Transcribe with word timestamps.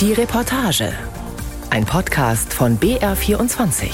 Die 0.00 0.14
Reportage. 0.14 0.94
Ein 1.68 1.84
Podcast 1.84 2.54
von 2.54 2.78
BR24. 2.78 3.90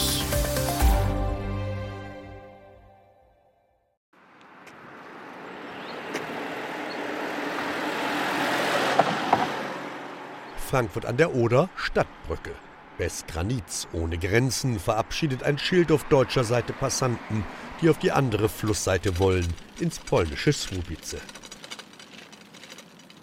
Frankfurt 10.70 11.06
an 11.06 11.16
der 11.16 11.34
Oder, 11.34 11.68
Stadtbrücke. 11.74 12.52
Bess 12.98 13.24
Granitz 13.26 13.88
ohne 13.92 14.16
Grenzen 14.16 14.78
verabschiedet 14.78 15.42
ein 15.42 15.58
Schild 15.58 15.90
auf 15.90 16.04
deutscher 16.04 16.44
Seite 16.44 16.72
Passanten, 16.72 17.44
die 17.82 17.90
auf 17.90 17.98
die 17.98 18.12
andere 18.12 18.48
Flussseite 18.48 19.18
wollen, 19.18 19.52
ins 19.80 19.98
polnische 19.98 20.52
Słubice. 20.52 21.20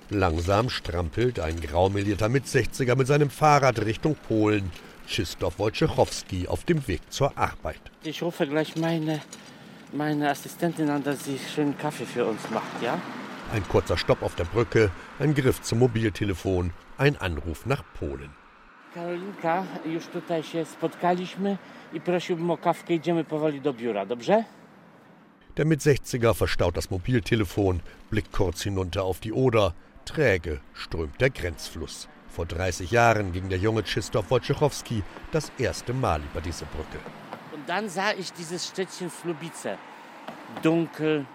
Langsam 0.09 0.69
strampelt 0.69 1.39
ein 1.39 1.59
graumelierter 1.59 2.29
Mitsechziger 2.29 2.95
mit 2.95 3.07
seinem 3.07 3.29
Fahrrad 3.29 3.79
Richtung 3.85 4.15
Polen. 4.27 4.71
Krzysztof 5.07 5.59
Wojciechowski 5.59 6.47
auf 6.47 6.63
dem 6.63 6.87
Weg 6.87 7.01
zur 7.09 7.37
Arbeit. 7.37 7.81
Ich 8.03 8.21
rufe 8.21 8.47
gleich 8.47 8.75
meine, 8.75 9.21
meine 9.91 10.29
Assistentin 10.29 10.89
an, 10.89 11.03
dass 11.03 11.25
sie 11.25 11.37
schönen 11.55 11.77
Kaffee 11.77 12.05
für 12.05 12.25
uns 12.25 12.49
macht, 12.49 12.81
ja? 12.81 12.99
Ein 13.53 13.67
kurzer 13.67 13.97
Stopp 13.97 14.23
auf 14.23 14.35
der 14.35 14.45
Brücke, 14.45 14.91
ein 15.19 15.33
Griff 15.33 15.61
zum 15.61 15.79
Mobiltelefon, 15.79 16.71
ein 16.97 17.17
Anruf 17.17 17.65
nach 17.65 17.83
Polen. 17.99 18.31
Karolinka, 18.93 19.65
już 19.85 20.07
tutaj 20.07 20.43
się 20.43 20.65
spotkaliśmy 20.65 21.57
i 21.93 22.01
prosiłbym 22.01 22.51
o 22.51 22.57
kawkę. 22.57 22.93
Idziemy 22.93 23.23
powoli 23.23 23.61
do 23.61 23.73
biura, 23.73 24.05
dobrze? 24.05 24.43
Der 25.57 25.65
Mitsechziger 25.65 26.33
verstaut 26.33 26.75
das 26.75 26.89
Mobiltelefon, 26.89 27.81
blickt 28.09 28.31
kurz 28.31 28.63
hinunter 28.63 29.03
auf 29.03 29.19
die 29.19 29.33
Oder. 29.33 29.73
Träge 30.05 30.61
strömt 30.73 31.19
der 31.19 31.29
Grenzfluss. 31.29 32.07
Vor 32.27 32.45
30 32.45 32.91
Jahren 32.91 33.31
ging 33.31 33.49
der 33.49 33.59
junge 33.59 33.83
Krzysztof 33.83 34.31
Wojciechowski 34.31 35.03
das 35.31 35.51
erste 35.57 35.93
Mal 35.93 36.21
über 36.21 36.41
diese 36.41 36.65
Brücke. 36.65 36.99
Und 37.51 37.67
dann 37.69 37.89
sah 37.89 38.11
ich 38.11 38.33
dieses 38.33 38.67
Städtchen 38.67 39.09
Slubice. 39.09 39.77
Dunkel, 40.61 41.25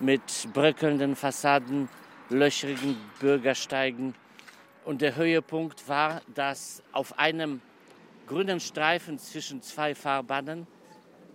mit 0.00 0.48
bröckelnden 0.52 1.16
Fassaden, 1.16 1.88
löchrigen 2.30 2.96
Bürgersteigen. 3.20 4.14
Und 4.84 5.02
der 5.02 5.16
Höhepunkt 5.16 5.88
war, 5.88 6.22
dass 6.34 6.82
auf 6.92 7.18
einem 7.18 7.60
grünen 8.26 8.60
Streifen 8.60 9.18
zwischen 9.18 9.62
zwei 9.62 9.94
Fahrbahnen 9.94 10.66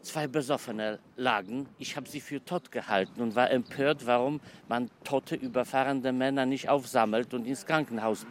zwei 0.04 0.28
Besoffene 0.28 1.00
lagen. 1.16 1.68
Ich 1.80 1.96
habe 1.96 2.08
sie 2.08 2.22
für 2.22 2.44
tot 2.44 2.72
gehalten 2.72 3.22
und 3.22 3.36
war 3.36 3.50
empört, 3.50 4.06
warum 4.06 4.42
man 4.68 4.90
tote, 5.04 5.36
überfahrende 5.36 6.12
Männer 6.12 6.46
nicht 6.46 6.70
aufsammelt 6.70 7.34
und 7.34 7.46
ins 7.46 7.66
Krankenhaus 7.66 8.26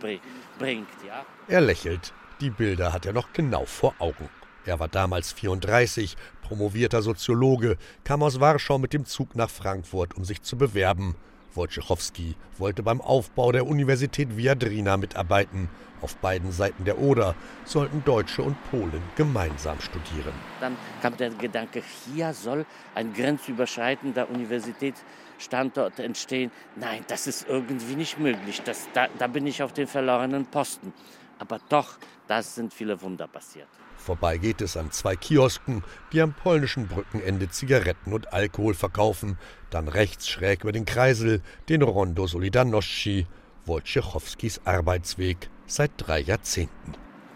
bringt. 0.58 0.88
Ja? 1.06 1.24
Er 1.48 1.60
lächelt. 1.60 2.12
Die 2.40 2.50
Bilder 2.50 2.92
hat 2.92 3.06
er 3.06 3.12
noch 3.12 3.32
genau 3.32 3.64
vor 3.64 3.94
Augen. 3.98 4.28
Er 4.64 4.78
war 4.78 4.88
damals 4.88 5.32
34, 5.32 6.16
promovierter 6.42 7.02
Soziologe, 7.02 7.76
kam 8.04 8.22
aus 8.22 8.38
Warschau 8.38 8.78
mit 8.78 8.92
dem 8.92 9.04
Zug 9.04 9.34
nach 9.34 9.50
Frankfurt, 9.50 10.16
um 10.16 10.24
sich 10.24 10.42
zu 10.42 10.56
bewerben. 10.56 11.16
Wojciechowski 11.54 12.34
wollte 12.58 12.82
beim 12.82 13.00
Aufbau 13.00 13.52
der 13.52 13.66
Universität 13.66 14.36
Viadrina 14.36 14.96
mitarbeiten. 14.96 15.68
Auf 16.00 16.16
beiden 16.16 16.50
Seiten 16.50 16.84
der 16.84 16.98
Oder 16.98 17.36
sollten 17.64 18.02
Deutsche 18.04 18.42
und 18.42 18.56
Polen 18.70 19.02
gemeinsam 19.14 19.80
studieren. 19.80 20.32
Dann 20.60 20.76
kam 21.00 21.16
der 21.16 21.30
Gedanke, 21.30 21.82
hier 22.04 22.34
soll 22.34 22.66
ein 22.96 23.12
grenzüberschreitender 23.12 24.28
Universitätsstandort 24.28 26.00
entstehen. 26.00 26.50
Nein, 26.74 27.04
das 27.06 27.28
ist 27.28 27.46
irgendwie 27.48 27.94
nicht 27.94 28.18
möglich. 28.18 28.62
Das, 28.64 28.88
da, 28.94 29.06
da 29.18 29.28
bin 29.28 29.46
ich 29.46 29.62
auf 29.62 29.72
den 29.72 29.86
verlorenen 29.86 30.46
Posten. 30.46 30.92
Aber 31.38 31.60
doch, 31.68 31.98
da 32.26 32.42
sind 32.42 32.74
viele 32.74 33.00
Wunder 33.00 33.28
passiert. 33.28 33.68
Vorbei 34.02 34.36
geht 34.36 34.60
es 34.60 34.76
an 34.76 34.90
zwei 34.90 35.14
Kiosken, 35.14 35.84
die 36.12 36.20
am 36.20 36.32
polnischen 36.34 36.88
Brückenende 36.88 37.48
Zigaretten 37.48 38.12
und 38.12 38.32
Alkohol 38.32 38.74
verkaufen. 38.74 39.38
Dann 39.70 39.86
rechts 39.86 40.28
schräg 40.28 40.64
über 40.64 40.72
den 40.72 40.86
Kreisel 40.86 41.40
den 41.68 41.82
Rondo 41.82 42.26
Solidarności, 42.26 43.28
Wojciechowskis 43.64 44.62
Arbeitsweg 44.64 45.48
seit 45.66 45.92
drei 45.98 46.18
Jahrzehnten. 46.18 46.94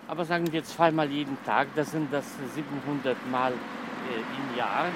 Aber 0.08 0.24
sagen 0.24 0.52
wir 0.52 0.64
zweimal 0.64 1.08
jeden 1.08 1.36
Tag, 1.44 1.68
das 1.76 1.92
sind 1.92 2.12
das 2.12 2.24
700 2.54 3.16
Mal 3.30 3.52
äh, 3.52 3.56
im 3.56 4.58
Jahr. 4.58 4.86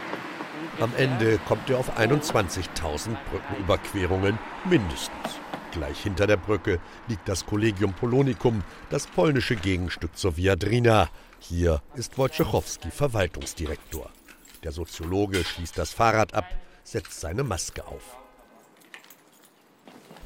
Am 0.80 0.92
Ende 0.96 1.38
kommt 1.46 1.70
er 1.70 1.78
auf 1.78 1.98
21.000 1.98 3.16
Brückenüberquerungen 3.30 4.38
mindestens. 4.64 5.40
Gleich 5.70 6.00
hinter 6.02 6.26
der 6.26 6.36
Brücke 6.36 6.80
liegt 7.06 7.28
das 7.28 7.46
Collegium 7.46 7.92
Polonicum, 7.92 8.62
das 8.90 9.06
polnische 9.06 9.54
Gegenstück 9.54 10.16
zur 10.16 10.36
Viadrina. 10.36 11.08
Hier 11.42 11.82
ist 11.94 12.18
Wojciechowski 12.18 12.90
Verwaltungsdirektor. 12.90 14.10
Der 14.62 14.72
Soziologe 14.72 15.42
schließt 15.42 15.78
das 15.78 15.92
Fahrrad 15.92 16.34
ab, 16.34 16.44
setzt 16.84 17.18
seine 17.18 17.42
Maske 17.42 17.86
auf. 17.86 18.18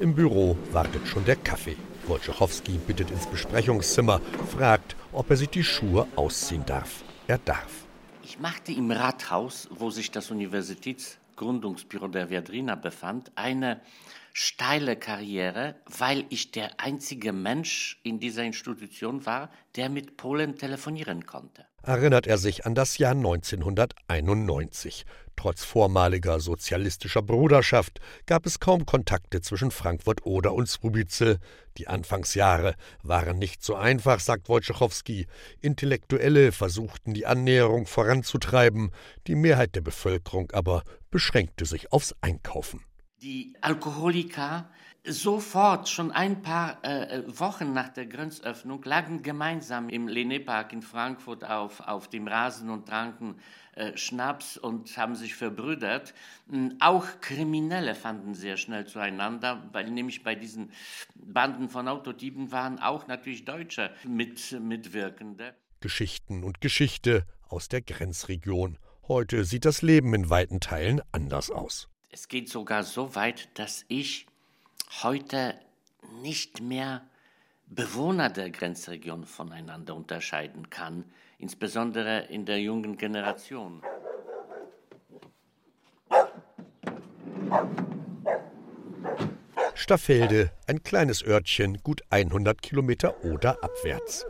Im 0.01 0.17
Büro 0.17 0.59
wartet 0.73 1.07
schon 1.07 1.25
der 1.25 1.37
Kaffee. 1.37 1.77
Wojciechowski 2.09 2.73
bittet 2.79 3.13
ins 3.13 3.29
Besprechungszimmer, 3.29 4.21
fragt, 4.51 4.97
ob 5.13 5.31
er 5.31 5.37
sich 5.37 5.51
die 5.51 5.63
Schuhe 5.63 6.09
ausziehen 6.17 6.67
darf. 6.67 7.05
Er 7.29 7.39
darf. 7.39 7.87
Ich 8.25 8.41
machte 8.41 8.73
im 8.73 8.91
Rathaus, 8.91 9.69
wo 9.71 9.91
sich 9.91 10.11
das 10.11 10.33
Universitätsgründungsbüro 10.33 12.09
der 12.09 12.29
Viadrina 12.29 12.75
befand, 12.75 13.31
eine 13.37 13.81
steile 14.37 14.97
Karriere, 14.97 15.77
weil 15.87 16.27
ich 16.29 16.51
der 16.51 16.81
einzige 16.81 17.33
Mensch 17.33 18.01
in 18.03 18.19
dieser 18.19 18.43
Institution 18.43 19.25
war, 19.27 19.49
der 19.77 19.89
mit 19.89 20.17
Polen 20.17 20.59
telefonieren 20.59 21.25
konnte. 21.25 21.65
Erinnert 21.85 22.27
er 22.27 22.37
sich 22.37 22.67
an 22.67 22.75
das 22.75 22.99
Jahr 22.99 23.13
1991. 23.13 25.07
Trotz 25.37 25.63
vormaliger 25.63 26.41
sozialistischer 26.41 27.23
Bruderschaft 27.23 28.01
gab 28.27 28.45
es 28.45 28.59
kaum 28.59 28.87
Kontakte 28.87 29.41
zwischen 29.41 29.71
Frankfurt 29.71 30.27
Oder 30.27 30.53
und 30.53 30.69
Srubice. 30.69 31.39
Die 31.77 31.87
Anfangsjahre 31.87 32.75
waren 33.05 33.39
nicht 33.39 33.63
so 33.63 33.77
einfach, 33.77 34.19
sagt 34.19 34.49
Wojciechowski. 34.49 35.29
Intellektuelle 35.61 36.51
versuchten 36.51 37.15
die 37.15 37.27
Annäherung 37.27 37.87
voranzutreiben, 37.87 38.91
die 39.29 39.37
Mehrheit 39.37 39.77
der 39.77 39.83
Bevölkerung 39.83 40.51
aber 40.51 40.83
beschränkte 41.13 41.67
sich 41.67 41.93
aufs 41.93 42.17
Einkaufen 42.21 42.81
die 43.25 43.55
Alkoholiker 43.63 44.69
sofort, 45.07 45.89
schon 45.89 46.13
ein 46.13 46.43
paar 46.43 46.83
äh, 46.85 47.23
Wochen 47.27 47.73
nach 47.73 47.89
der 47.89 48.07
Grenzöffnung, 48.07 48.83
lagen 48.85 49.23
gemeinsam 49.23 49.89
im 49.89 50.07
Lené-Park 50.09 50.73
in 50.73 50.83
Frankfurt 50.83 51.45
auf, 51.45 51.81
auf 51.81 52.09
dem 52.09 52.29
Rasen 52.29 52.71
und 52.71 52.87
tranken 52.87 53.37
äh, 53.75 53.97
Schnaps 53.97 54.57
und 54.59 54.97
haben 54.97 55.15
sich 55.15 55.35
verbrüdert. 55.35 56.15
Hm, 56.51 56.77
auch 56.81 57.07
Kriminelle 57.21 57.95
fanden 57.95 58.35
sehr 58.35 58.57
schnell 58.57 58.87
zueinander, 58.87 59.69
weil 59.73 59.91
nämlich 59.91 60.23
bei 60.23 60.35
diesen 60.35 60.71
Banden 61.15 61.69
von 61.69 61.89
Autotypen 61.89 62.53
waren 62.53 62.79
auch 62.79 63.07
natürlich 63.07 63.45
Deutsche 63.45 63.91
mit, 64.07 64.53
Mitwirkende. 64.61 65.55
Geschichten 65.81 66.45
und 66.45 66.61
Geschichte 66.61 67.27
aus 67.49 67.69
der 67.69 67.83
Grenzregion. 67.83 68.79
Heute 69.09 69.45
sieht 69.45 69.65
das 69.65 69.83
Leben 69.83 70.15
in 70.15 70.31
weiten 70.31 70.61
Teilen 70.61 71.03
anders 71.13 71.51
aus. 71.51 71.89
Es 72.17 72.29
geht 72.29 72.49
sogar 72.49 72.85
so 72.85 73.17
weit, 73.17 73.49
dass 73.55 73.85
ich 73.89 74.27
heute 75.03 75.59
nicht 76.23 76.61
mehr 76.61 77.05
Bewohner 77.67 78.31
der 78.31 78.51
Grenzregion 78.51 79.25
voneinander 79.25 79.97
unterscheiden 79.97 80.71
kann, 80.71 81.07
insbesondere 81.39 82.27
in 82.27 82.47
der 82.47 82.61
jungen 82.61 82.99
Generation. 82.99 83.83
Staffelde, 89.75 90.53
ein 90.69 90.85
kleines 90.85 91.25
Örtchen, 91.25 91.83
gut 91.83 92.03
100 92.11 92.63
Kilometer 92.63 93.25
oder 93.25 93.59
abwärts. 93.65 94.25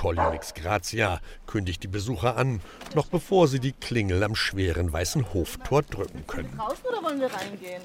Collinix 0.00 0.54
Grazia 0.54 1.20
kündigt 1.46 1.82
die 1.82 1.88
Besucher 1.88 2.38
an, 2.38 2.62
noch 2.94 3.08
bevor 3.08 3.48
sie 3.48 3.60
die 3.60 3.72
Klingel 3.72 4.22
am 4.22 4.34
schweren 4.34 4.90
weißen 4.90 5.34
Hoftor 5.34 5.82
drücken 5.82 6.26
können. 6.26 6.56
Draußen 6.56 6.86
oder 6.86 7.02
wollen 7.02 7.20
wir 7.20 7.30
reingehen? 7.30 7.82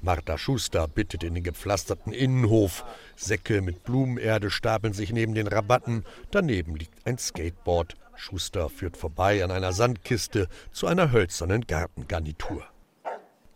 Martha 0.00 0.38
Schuster 0.38 0.86
bittet 0.86 1.24
in 1.24 1.34
den 1.34 1.42
gepflasterten 1.42 2.12
Innenhof. 2.12 2.84
Säcke 3.16 3.62
mit 3.62 3.82
Blumenerde 3.82 4.48
stapeln 4.48 4.92
sich 4.92 5.12
neben 5.12 5.34
den 5.34 5.48
Rabatten. 5.48 6.04
Daneben 6.30 6.76
liegt 6.76 7.04
ein 7.04 7.18
Skateboard. 7.18 7.96
Schuster 8.14 8.68
führt 8.68 8.96
vorbei 8.96 9.42
an 9.42 9.50
einer 9.50 9.72
Sandkiste 9.72 10.46
zu 10.70 10.86
einer 10.86 11.10
hölzernen 11.10 11.66
Gartengarnitur. 11.66 12.64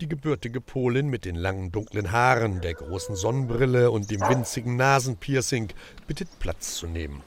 Die 0.01 0.07
gebürtige 0.07 0.61
Polin 0.61 1.09
mit 1.09 1.25
den 1.25 1.35
langen 1.35 1.73
dunklen 1.73 2.13
Haaren, 2.13 2.61
der 2.61 2.73
großen 2.73 3.17
Sonnenbrille 3.17 3.91
und 3.91 4.09
dem 4.09 4.21
winzigen 4.21 4.77
Nasenpiercing 4.77 5.73
bittet 6.07 6.39
Platz 6.39 6.75
zu 6.75 6.87
nehmen. 6.87 7.21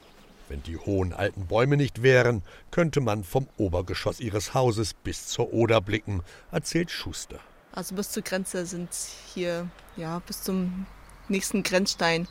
Wenn 0.49 0.63
die 0.63 0.79
hohen 0.79 1.13
alten 1.13 1.49
Bäume 1.49 1.77
nicht 1.77 2.03
wären, 2.03 2.43
könnte 2.71 3.03
man 3.03 3.25
vom 3.25 3.47
Obergeschoss 3.59 4.21
ihres 4.21 4.55
Hauses 4.55 4.95
bis 4.95 5.27
zur 5.27 5.53
Oder 5.53 5.83
blicken, 5.83 6.23
erzählt 6.51 6.91
Schuster. 6.91 7.41
Also 7.73 7.95
bis 7.95 8.11
zur 8.11 8.23
Grenze 8.23 8.65
sind 8.65 8.89
hier, 9.35 9.69
ja, 9.99 10.21
bis 10.21 10.43
zum 10.43 10.87
nächsten 11.29 11.63
Grenzstein 11.63 12.27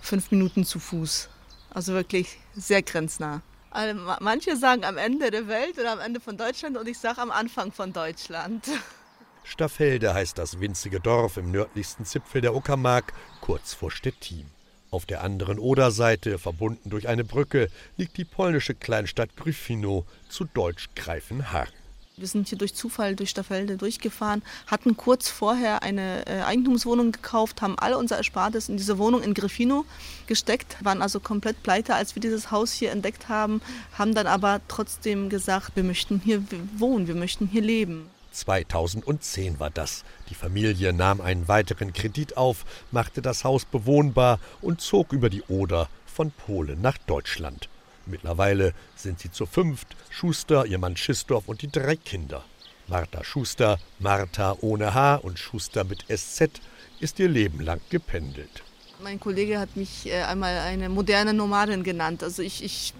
fünf 0.00 0.30
Minuten 0.30 0.64
zu 0.64 0.78
Fuß. 0.78 1.28
Also 1.70 1.94
wirklich 1.94 2.38
sehr 2.54 2.82
grenznah. 2.82 3.42
Also 3.72 4.00
manche 4.20 4.56
sagen 4.56 4.84
am 4.84 4.98
Ende 4.98 5.32
der 5.32 5.48
Welt 5.48 5.78
oder 5.80 5.90
am 5.90 6.00
Ende 6.00 6.20
von 6.20 6.36
Deutschland 6.36 6.76
und 6.76 6.86
ich 6.86 6.98
sage 6.98 7.20
am 7.20 7.32
Anfang 7.32 7.72
von 7.72 7.92
Deutschland. 7.92 8.68
Staffelde 9.44 10.14
heißt 10.14 10.38
das 10.38 10.60
winzige 10.60 11.00
Dorf 11.00 11.36
im 11.36 11.50
nördlichsten 11.50 12.04
Zipfel 12.04 12.40
der 12.40 12.54
Uckermark, 12.54 13.12
kurz 13.40 13.74
vor 13.74 13.90
Stettin. 13.90 14.46
Auf 14.90 15.06
der 15.06 15.22
anderen 15.22 15.58
Oderseite, 15.58 16.38
verbunden 16.38 16.90
durch 16.90 17.08
eine 17.08 17.24
Brücke, 17.24 17.68
liegt 17.96 18.16
die 18.16 18.24
polnische 18.24 18.74
Kleinstadt 18.74 19.36
Gryfino, 19.36 20.04
zu 20.28 20.44
Deutsch 20.44 20.88
Greifenhagen. 20.96 21.72
Wir 22.16 22.26
sind 22.26 22.48
hier 22.48 22.58
durch 22.58 22.74
Zufall 22.74 23.16
durch 23.16 23.30
Staffelde 23.30 23.78
durchgefahren, 23.78 24.42
hatten 24.66 24.96
kurz 24.96 25.30
vorher 25.30 25.82
eine 25.82 26.26
äh, 26.26 26.42
Eigentumswohnung 26.42 27.12
gekauft, 27.12 27.62
haben 27.62 27.78
alle 27.78 27.96
unser 27.96 28.18
Erspartes 28.18 28.68
in 28.68 28.76
diese 28.76 28.98
Wohnung 28.98 29.22
in 29.22 29.32
Griffino 29.32 29.86
gesteckt, 30.26 30.76
waren 30.84 31.00
also 31.00 31.18
komplett 31.18 31.62
pleite, 31.62 31.94
als 31.94 32.14
wir 32.14 32.20
dieses 32.20 32.50
Haus 32.50 32.72
hier 32.72 32.90
entdeckt 32.90 33.30
haben, 33.30 33.62
haben 33.96 34.14
dann 34.14 34.26
aber 34.26 34.60
trotzdem 34.68 35.30
gesagt, 35.30 35.76
wir 35.76 35.84
möchten 35.84 36.20
hier 36.22 36.44
wohnen, 36.76 37.06
wir 37.06 37.14
möchten 37.14 37.46
hier 37.46 37.62
leben. 37.62 38.10
2010 38.30 39.60
war 39.60 39.70
das. 39.70 40.04
Die 40.28 40.34
Familie 40.34 40.92
nahm 40.92 41.20
einen 41.20 41.48
weiteren 41.48 41.92
Kredit 41.92 42.36
auf, 42.36 42.64
machte 42.90 43.22
das 43.22 43.44
Haus 43.44 43.64
bewohnbar 43.64 44.38
und 44.60 44.80
zog 44.80 45.12
über 45.12 45.30
die 45.30 45.42
Oder 45.42 45.88
von 46.06 46.30
Polen 46.30 46.80
nach 46.80 46.98
Deutschland. 46.98 47.68
Mittlerweile 48.06 48.74
sind 48.96 49.20
sie 49.20 49.30
zu 49.30 49.46
fünft, 49.46 49.96
Schuster, 50.08 50.66
ihr 50.66 50.78
Mann 50.78 50.96
Schistorf 50.96 51.48
und 51.48 51.62
die 51.62 51.70
drei 51.70 51.96
Kinder. 51.96 52.44
Martha 52.88 53.22
Schuster, 53.22 53.78
Martha 54.00 54.56
ohne 54.60 54.94
H 54.94 55.16
und 55.16 55.38
Schuster 55.38 55.84
mit 55.84 56.04
SZ, 56.08 56.60
ist 56.98 57.18
ihr 57.18 57.28
Leben 57.28 57.60
lang 57.60 57.80
gependelt. 57.88 58.62
Mein 59.02 59.20
Kollege 59.20 59.58
hat 59.58 59.76
mich 59.76 60.06
äh, 60.06 60.22
einmal 60.22 60.58
eine 60.58 60.88
moderne 60.88 61.32
Nomadin 61.32 61.84
genannt. 61.84 62.22
Also 62.22 62.42
ich, 62.42 62.62
ich 62.62 62.92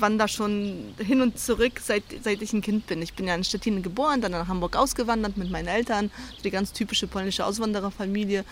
wandere 0.00 0.28
schon 0.28 0.94
hin 0.98 1.20
und 1.20 1.38
zurück, 1.38 1.80
seit, 1.82 2.04
seit 2.22 2.42
ich 2.42 2.52
ein 2.52 2.62
Kind 2.62 2.86
bin. 2.86 3.02
Ich 3.02 3.14
bin 3.14 3.26
ja 3.26 3.34
in 3.34 3.44
Stettin 3.44 3.82
geboren, 3.82 4.20
dann 4.20 4.32
nach 4.32 4.48
Hamburg 4.48 4.76
ausgewandert 4.76 5.36
mit 5.36 5.50
meinen 5.50 5.68
Eltern, 5.68 6.10
die 6.44 6.50
ganz 6.50 6.72
typische 6.72 7.06
polnische 7.06 7.44
Auswandererfamilie 7.44 8.44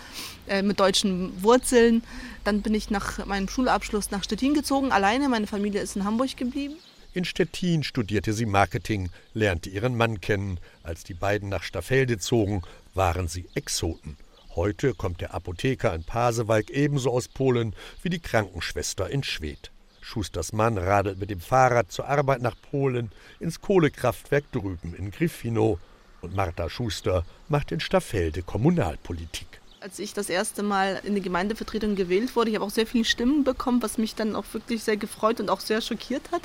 äh, 0.47 0.61
mit 0.61 0.79
deutschen 0.79 1.43
Wurzeln. 1.43 2.03
Dann 2.43 2.61
bin 2.61 2.73
ich 2.73 2.89
nach 2.89 3.25
meinem 3.25 3.47
Schulabschluss 3.47 4.11
nach 4.11 4.23
Stettin 4.23 4.53
gezogen, 4.53 4.91
alleine. 4.91 5.29
Meine 5.29 5.47
Familie 5.47 5.81
ist 5.81 5.95
in 5.95 6.03
Hamburg 6.03 6.35
geblieben. 6.37 6.75
In 7.13 7.23
Stettin 7.23 7.83
studierte 7.83 8.33
sie 8.33 8.45
Marketing, 8.45 9.09
lernte 9.33 9.69
ihren 9.69 9.95
Mann 9.95 10.19
kennen. 10.19 10.59
Als 10.83 11.05
die 11.05 11.13
beiden 11.13 11.47
nach 11.47 11.63
Staffelde 11.63 12.17
zogen, 12.17 12.61
waren 12.93 13.27
sie 13.27 13.47
Exoten. 13.55 14.17
Heute 14.55 14.93
kommt 14.93 15.21
der 15.21 15.33
Apotheker 15.33 15.93
in 15.93 16.03
Pasewalk 16.03 16.69
ebenso 16.69 17.11
aus 17.11 17.27
Polen 17.27 17.75
wie 18.01 18.09
die 18.09 18.19
Krankenschwester 18.19 19.09
in 19.09 19.23
Schwedt. 19.23 19.71
Schusters 20.05 20.53
Mann 20.53 20.77
radelt 20.77 21.19
mit 21.19 21.31
dem 21.31 21.39
Fahrrad 21.39 21.91
zur 21.91 22.07
Arbeit 22.07 22.41
nach 22.41 22.55
Polen 22.69 23.11
ins 23.39 23.59
Kohlekraftwerk 23.59 24.49
drüben 24.51 24.93
in 24.93 25.09
Griffino 25.09 25.79
und 26.21 26.35
Martha 26.35 26.69
Schuster 26.69 27.25
macht 27.49 27.71
in 27.71 27.79
Staffelde 27.79 28.43
Kommunalpolitik. 28.43 29.47
Als 29.79 29.97
ich 29.97 30.13
das 30.13 30.29
erste 30.29 30.61
Mal 30.61 31.01
in 31.03 31.15
die 31.15 31.21
Gemeindevertretung 31.21 31.95
gewählt 31.95 32.35
wurde, 32.35 32.51
ich 32.51 32.55
habe 32.55 32.65
auch 32.65 32.69
sehr 32.69 32.85
viele 32.85 33.03
Stimmen 33.03 33.43
bekommen, 33.43 33.81
was 33.81 33.97
mich 33.97 34.13
dann 34.13 34.35
auch 34.35 34.45
wirklich 34.53 34.83
sehr 34.83 34.95
gefreut 34.95 35.39
und 35.39 35.49
auch 35.49 35.59
sehr 35.59 35.81
schockiert 35.81 36.31
hat. 36.31 36.43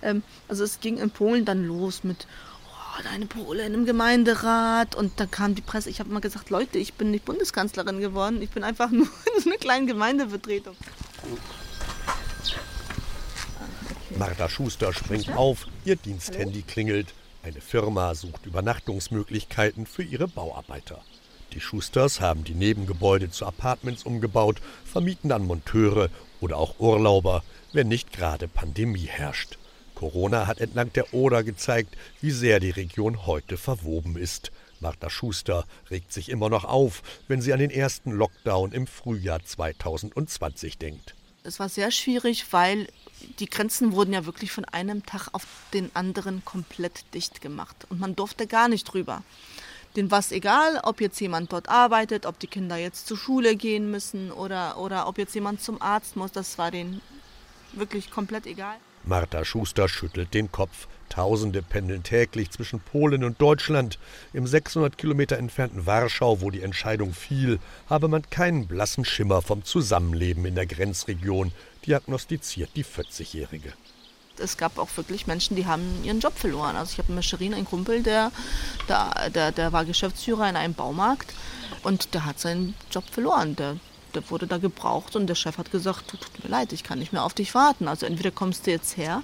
Ähm, 0.00 0.22
also 0.46 0.62
es 0.62 0.78
ging 0.78 0.98
in 0.98 1.10
Polen 1.10 1.44
dann 1.44 1.64
los 1.64 2.04
mit 2.04 2.28
oh, 2.68 3.02
deine 3.02 3.26
Polin 3.26 3.74
im 3.74 3.84
Gemeinderat 3.84 4.94
und 4.94 5.18
dann 5.18 5.30
kam 5.30 5.56
die 5.56 5.62
Presse. 5.62 5.90
Ich 5.90 5.98
habe 5.98 6.10
mal 6.10 6.20
gesagt, 6.20 6.50
Leute, 6.50 6.78
ich 6.78 6.94
bin 6.94 7.10
nicht 7.10 7.24
Bundeskanzlerin 7.24 8.00
geworden, 8.00 8.40
ich 8.40 8.50
bin 8.50 8.62
einfach 8.62 8.90
nur 8.92 9.08
eine 9.44 9.58
kleine 9.58 9.86
Gemeindevertretung. 9.86 10.76
Martha 14.18 14.48
Schuster 14.48 14.92
springt 14.92 15.30
auf, 15.30 15.66
ihr 15.84 15.96
Diensthandy 15.96 16.62
klingelt. 16.62 17.14
Eine 17.42 17.60
Firma 17.60 18.14
sucht 18.14 18.46
Übernachtungsmöglichkeiten 18.46 19.86
für 19.86 20.02
ihre 20.02 20.28
Bauarbeiter. 20.28 21.02
Die 21.52 21.60
Schusters 21.60 22.20
haben 22.20 22.44
die 22.44 22.54
Nebengebäude 22.54 23.30
zu 23.30 23.46
Apartments 23.46 24.04
umgebaut, 24.04 24.60
vermieten 24.84 25.28
dann 25.28 25.44
Monteure 25.44 26.08
oder 26.40 26.56
auch 26.56 26.78
Urlauber, 26.78 27.42
wenn 27.72 27.88
nicht 27.88 28.12
gerade 28.12 28.48
Pandemie 28.48 29.06
herrscht. 29.06 29.58
Corona 29.94 30.46
hat 30.46 30.60
entlang 30.60 30.92
der 30.92 31.14
Oder 31.14 31.42
gezeigt, 31.42 31.96
wie 32.20 32.30
sehr 32.30 32.60
die 32.60 32.70
Region 32.70 33.26
heute 33.26 33.56
verwoben 33.56 34.16
ist. 34.16 34.52
Martha 34.80 35.10
Schuster 35.10 35.64
regt 35.90 36.12
sich 36.12 36.28
immer 36.28 36.48
noch 36.48 36.64
auf, 36.64 37.02
wenn 37.28 37.40
sie 37.40 37.52
an 37.52 37.60
den 37.60 37.70
ersten 37.70 38.10
Lockdown 38.10 38.72
im 38.72 38.86
Frühjahr 38.86 39.44
2020 39.44 40.78
denkt. 40.78 41.14
Es 41.44 41.58
war 41.58 41.68
sehr 41.68 41.90
schwierig, 41.90 42.52
weil 42.52 42.86
die 43.38 43.46
Grenzen 43.46 43.92
wurden 43.92 44.12
ja 44.12 44.26
wirklich 44.26 44.52
von 44.52 44.64
einem 44.64 45.04
Tag 45.04 45.28
auf 45.32 45.46
den 45.72 45.94
anderen 45.94 46.44
komplett 46.44 47.04
dicht 47.14 47.40
gemacht 47.40 47.86
und 47.88 47.98
man 47.98 48.14
durfte 48.14 48.46
gar 48.46 48.68
nicht 48.68 48.84
drüber. 48.84 49.22
Den 49.96 50.10
war 50.10 50.20
es 50.20 50.32
egal, 50.32 50.80
ob 50.84 51.00
jetzt 51.00 51.20
jemand 51.20 51.52
dort 51.52 51.68
arbeitet, 51.68 52.26
ob 52.26 52.38
die 52.38 52.46
Kinder 52.46 52.76
jetzt 52.76 53.06
zur 53.06 53.16
Schule 53.16 53.56
gehen 53.56 53.90
müssen 53.90 54.30
oder, 54.30 54.78
oder 54.78 55.06
ob 55.06 55.18
jetzt 55.18 55.34
jemand 55.34 55.60
zum 55.60 55.82
Arzt 55.82 56.16
muss. 56.16 56.32
Das 56.32 56.58
war 56.58 56.70
denen 56.70 57.00
wirklich 57.72 58.10
komplett 58.10 58.46
egal. 58.46 58.76
Martha 59.04 59.44
Schuster 59.44 59.88
schüttelt 59.88 60.32
den 60.34 60.52
Kopf. 60.52 60.86
Tausende 61.08 61.60
pendeln 61.60 62.02
täglich 62.02 62.50
zwischen 62.50 62.80
Polen 62.80 63.22
und 63.24 63.40
Deutschland. 63.40 63.98
Im 64.32 64.46
600 64.46 64.96
Kilometer 64.96 65.36
entfernten 65.36 65.84
Warschau, 65.84 66.40
wo 66.40 66.50
die 66.50 66.62
Entscheidung 66.62 67.12
fiel, 67.12 67.58
habe 67.90 68.08
man 68.08 68.28
keinen 68.30 68.66
blassen 68.66 69.04
Schimmer 69.04 69.42
vom 69.42 69.64
Zusammenleben 69.64 70.46
in 70.46 70.54
der 70.54 70.66
Grenzregion, 70.66 71.52
diagnostiziert 71.86 72.70
die 72.76 72.84
40-Jährige. 72.84 73.74
Es 74.38 74.56
gab 74.56 74.78
auch 74.78 74.88
wirklich 74.96 75.26
Menschen, 75.26 75.56
die 75.56 75.66
haben 75.66 76.02
ihren 76.02 76.20
Job 76.20 76.38
verloren. 76.38 76.76
Also 76.76 76.92
ich 76.92 76.98
habe 76.98 77.08
in 77.08 77.16
Mescherin 77.16 77.52
einen 77.52 77.66
Kumpel, 77.66 78.02
der, 78.02 78.32
der, 78.88 79.28
der, 79.28 79.52
der 79.52 79.72
war 79.72 79.84
Geschäftsführer 79.84 80.48
in 80.48 80.56
einem 80.56 80.72
Baumarkt 80.72 81.34
und 81.82 82.14
der 82.14 82.24
hat 82.24 82.38
seinen 82.38 82.74
Job 82.90 83.04
verloren. 83.10 83.54
Der, 83.56 83.76
der 84.14 84.28
wurde 84.30 84.46
da 84.46 84.58
gebraucht 84.58 85.16
und 85.16 85.26
der 85.26 85.34
Chef 85.34 85.58
hat 85.58 85.70
gesagt, 85.70 86.08
tut 86.08 86.20
mir 86.42 86.50
leid, 86.50 86.72
ich 86.72 86.84
kann 86.84 86.98
nicht 86.98 87.12
mehr 87.12 87.24
auf 87.24 87.34
dich 87.34 87.54
warten. 87.54 87.88
Also 87.88 88.06
entweder 88.06 88.30
kommst 88.30 88.66
du 88.66 88.70
jetzt 88.70 88.96
her 88.96 89.22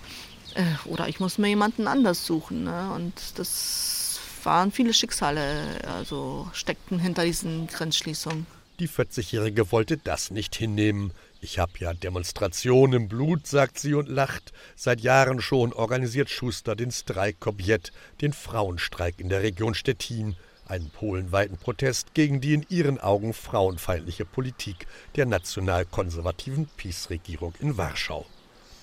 äh, 0.54 0.62
oder 0.86 1.08
ich 1.08 1.20
muss 1.20 1.38
mir 1.38 1.48
jemanden 1.48 1.86
anders 1.86 2.26
suchen. 2.26 2.64
Ne? 2.64 2.92
Und 2.94 3.14
das 3.36 4.20
waren 4.44 4.72
viele 4.72 4.94
Schicksale, 4.94 5.80
also 5.86 6.48
steckten 6.52 6.98
hinter 6.98 7.24
diesen 7.24 7.66
Grenzschließungen. 7.66 8.46
Die 8.78 8.88
40-Jährige 8.88 9.72
wollte 9.72 9.96
das 9.96 10.30
nicht 10.30 10.54
hinnehmen. 10.54 11.12
Ich 11.40 11.58
habe 11.58 11.72
ja 11.78 11.92
Demonstrationen 11.92 13.02
im 13.02 13.08
Blut, 13.08 13.46
sagt 13.46 13.78
sie 13.78 13.94
und 13.94 14.08
lacht. 14.08 14.52
Seit 14.76 15.00
Jahren 15.00 15.40
schon 15.40 15.72
organisiert 15.72 16.30
Schuster 16.30 16.76
den 16.76 16.92
Streik 16.92 17.40
Kobiet, 17.40 17.92
den 18.20 18.32
Frauenstreik 18.32 19.18
in 19.18 19.28
der 19.28 19.42
Region 19.42 19.74
Stettin, 19.74 20.36
einen 20.68 20.90
polenweiten 20.90 21.56
Protest 21.56 22.14
gegen 22.14 22.40
die 22.40 22.54
in 22.54 22.66
ihren 22.68 23.00
Augen 23.00 23.32
frauenfeindliche 23.32 24.24
Politik 24.24 24.86
der 25.16 25.26
nationalkonservativen 25.26 26.68
PiS-Regierung 26.76 27.54
in 27.60 27.76
Warschau. 27.76 28.26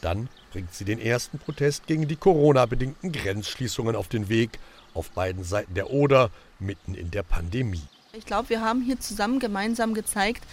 Dann 0.01 0.30
bringt 0.51 0.74
sie 0.74 0.86
den 0.86 1.00
ersten 1.00 1.39
Protest 1.39 1.88
gegen 1.88 2.08
die 2.08 2.15
Corona-bedingten 2.15 3.12
Grenzschließungen 3.12 3.96
auf 3.96 4.08
den 4.08 4.30
Weg, 4.30 4.60
auf 4.94 5.12
beiden 5.12 5.44
Seiten 5.44 5.74
der 5.74 5.89
Oder, 5.89 6.30
mitten 6.60 6.96
in 6.96 7.12
der 7.12 7.24
Pandemie. 7.24 7.82
Ich 8.13 8.25
glaube, 8.25 8.50
wir 8.50 8.62
haben 8.62 8.82
hier 8.82 9.00
zusammen 9.00 9.39
gemeinsam 9.39 9.94
gezeigt, 9.94 10.44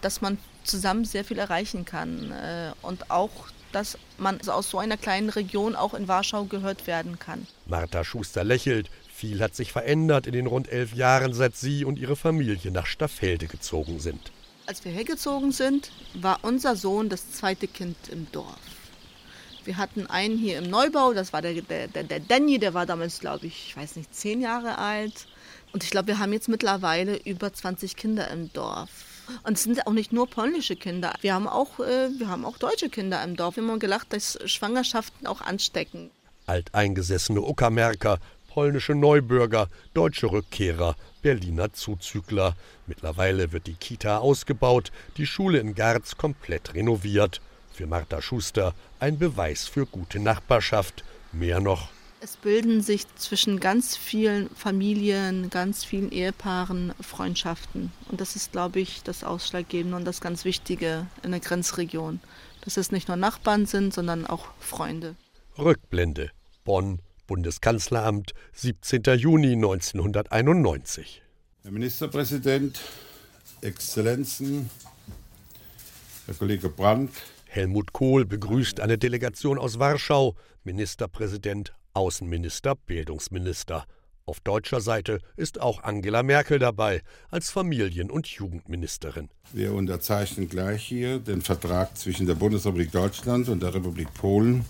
dass 0.00 0.20
man 0.20 0.38
zusammen 0.64 1.04
sehr 1.04 1.24
viel 1.24 1.38
erreichen 1.38 1.84
kann 1.84 2.32
äh, 2.32 2.72
und 2.82 3.10
auch 3.10 3.30
dass 3.72 3.98
man 4.18 4.40
aus 4.48 4.70
so 4.70 4.78
einer 4.78 4.96
kleinen 4.96 5.30
Region 5.30 5.74
auch 5.74 5.94
in 5.94 6.06
Warschau 6.06 6.44
gehört 6.44 6.86
werden 6.86 7.18
kann. 7.18 7.46
Martha 7.66 8.04
Schuster 8.04 8.44
lächelt. 8.44 8.90
Viel 9.22 9.40
hat 9.40 9.54
sich 9.54 9.70
verändert 9.70 10.26
in 10.26 10.32
den 10.32 10.48
rund 10.48 10.68
elf 10.68 10.94
Jahren, 10.94 11.32
seit 11.32 11.54
sie 11.54 11.84
und 11.84 11.96
ihre 11.96 12.16
Familie 12.16 12.72
nach 12.72 12.86
Staffelde 12.86 13.46
gezogen 13.46 14.00
sind. 14.00 14.32
Als 14.66 14.84
wir 14.84 14.90
hergezogen 14.90 15.52
sind, 15.52 15.92
war 16.14 16.40
unser 16.42 16.74
Sohn 16.74 17.08
das 17.08 17.30
zweite 17.30 17.68
Kind 17.68 17.96
im 18.10 18.26
Dorf. 18.32 18.58
Wir 19.64 19.76
hatten 19.76 20.08
einen 20.08 20.36
hier 20.36 20.58
im 20.58 20.68
Neubau, 20.68 21.12
das 21.12 21.32
war 21.32 21.40
der, 21.40 21.54
der, 21.62 21.86
der, 21.86 22.18
Danny, 22.18 22.58
der 22.58 22.74
war 22.74 22.84
damals, 22.84 23.20
glaube 23.20 23.46
ich, 23.46 23.68
ich 23.68 23.76
weiß 23.76 23.94
nicht, 23.94 24.12
zehn 24.12 24.40
Jahre 24.40 24.78
alt. 24.78 25.28
Und 25.72 25.84
ich 25.84 25.90
glaube, 25.90 26.08
wir 26.08 26.18
haben 26.18 26.32
jetzt 26.32 26.48
mittlerweile 26.48 27.14
über 27.18 27.52
20 27.52 27.94
Kinder 27.94 28.28
im 28.28 28.52
Dorf. 28.52 28.90
Und 29.44 29.52
es 29.52 29.62
sind 29.62 29.86
auch 29.86 29.92
nicht 29.92 30.12
nur 30.12 30.28
polnische 30.28 30.74
Kinder. 30.74 31.14
Wir 31.20 31.34
haben 31.34 31.46
auch, 31.46 31.78
äh, 31.78 32.08
wir 32.18 32.26
haben 32.26 32.44
auch 32.44 32.58
deutsche 32.58 32.88
Kinder 32.88 33.22
im 33.22 33.36
Dorf. 33.36 33.54
Wir 33.54 33.62
haben 33.62 33.70
immer 33.70 33.78
gelacht, 33.78 34.12
dass 34.12 34.36
Schwangerschaften 34.46 35.28
auch 35.28 35.42
anstecken. 35.42 36.10
Alteingesessene 36.46 37.40
Uckermärker, 37.40 38.18
polnische 38.52 38.94
Neubürger, 38.94 39.68
deutsche 39.94 40.30
Rückkehrer, 40.30 40.94
Berliner 41.22 41.72
Zuzügler. 41.72 42.54
Mittlerweile 42.86 43.50
wird 43.50 43.66
die 43.66 43.76
Kita 43.76 44.18
ausgebaut, 44.18 44.92
die 45.16 45.24
Schule 45.26 45.58
in 45.58 45.74
Garz 45.74 46.18
komplett 46.18 46.74
renoviert. 46.74 47.40
Für 47.72 47.86
Martha 47.86 48.20
Schuster 48.20 48.74
ein 49.00 49.18
Beweis 49.18 49.66
für 49.66 49.86
gute 49.86 50.20
Nachbarschaft. 50.20 51.02
Mehr 51.32 51.60
noch, 51.60 51.88
Es 52.20 52.36
bilden 52.36 52.82
sich 52.82 53.06
zwischen 53.16 53.58
ganz 53.58 53.96
vielen 53.96 54.50
Familien, 54.50 55.48
ganz 55.48 55.82
vielen 55.82 56.12
Ehepaaren 56.12 56.92
Freundschaften. 57.00 57.90
Und 58.10 58.20
das 58.20 58.36
ist, 58.36 58.52
glaube 58.52 58.80
ich, 58.80 59.02
das 59.02 59.24
Ausschlaggebende 59.24 59.96
und 59.96 60.04
das 60.04 60.20
ganz 60.20 60.44
Wichtige 60.44 61.06
in 61.22 61.30
der 61.30 61.40
Grenzregion. 61.40 62.20
Dass 62.60 62.76
es 62.76 62.92
nicht 62.92 63.08
nur 63.08 63.16
Nachbarn 63.16 63.64
sind, 63.64 63.94
sondern 63.94 64.26
auch 64.26 64.48
Freunde. 64.60 65.16
Rückblende. 65.56 66.30
Bonn, 66.64 67.00
Bundeskanzleramt, 67.32 68.34
17. 68.52 69.04
Juni 69.16 69.54
1991. 69.54 71.22
Herr 71.62 71.70
Ministerpräsident, 71.70 72.78
Exzellenzen, 73.62 74.68
Herr 76.26 76.34
Kollege 76.34 76.68
Brandt. 76.68 77.12
Helmut 77.46 77.94
Kohl 77.94 78.26
begrüßt 78.26 78.80
eine 78.80 78.98
Delegation 78.98 79.58
aus 79.58 79.78
Warschau, 79.78 80.34
Ministerpräsident 80.64 81.72
Außenminister, 81.94 82.74
Bildungsminister. 82.74 83.86
Auf 84.26 84.40
deutscher 84.40 84.82
Seite 84.82 85.18
ist 85.34 85.58
auch 85.58 85.82
Angela 85.84 86.22
Merkel 86.22 86.58
dabei 86.58 87.00
als 87.30 87.50
Familien- 87.50 88.10
und 88.10 88.26
Jugendministerin. 88.26 89.30
Wir 89.54 89.72
unterzeichnen 89.72 90.50
gleich 90.50 90.82
hier 90.82 91.18
den 91.18 91.40
Vertrag 91.40 91.96
zwischen 91.96 92.26
der 92.26 92.34
Bundesrepublik 92.34 92.92
Deutschland 92.92 93.48
und 93.48 93.62
der 93.62 93.72
Republik 93.72 94.12
Polen 94.12 94.66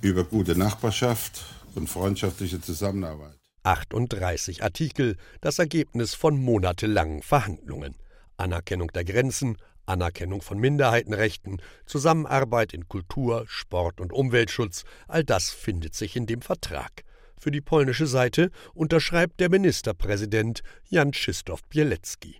über 0.00 0.24
gute 0.24 0.56
Nachbarschaft 0.56 1.44
und 1.74 1.88
freundschaftliche 1.88 2.60
Zusammenarbeit. 2.60 3.36
38 3.62 4.62
Artikel, 4.62 5.16
das 5.40 5.58
Ergebnis 5.58 6.14
von 6.14 6.40
monatelangen 6.40 7.22
Verhandlungen. 7.22 7.96
Anerkennung 8.36 8.88
der 8.92 9.04
Grenzen, 9.04 9.58
Anerkennung 9.84 10.42
von 10.42 10.58
Minderheitenrechten, 10.58 11.60
Zusammenarbeit 11.86 12.72
in 12.72 12.88
Kultur, 12.88 13.44
Sport 13.46 14.00
und 14.00 14.12
Umweltschutz, 14.12 14.84
all 15.06 15.24
das 15.24 15.50
findet 15.50 15.94
sich 15.94 16.16
in 16.16 16.26
dem 16.26 16.42
Vertrag. 16.42 17.04
Für 17.38 17.50
die 17.50 17.60
polnische 17.60 18.06
Seite 18.06 18.50
unterschreibt 18.74 19.40
der 19.40 19.48
Ministerpräsident 19.48 20.62
Jan 20.88 21.12
Krzysztof 21.12 21.62
Bielecki. 21.68 22.36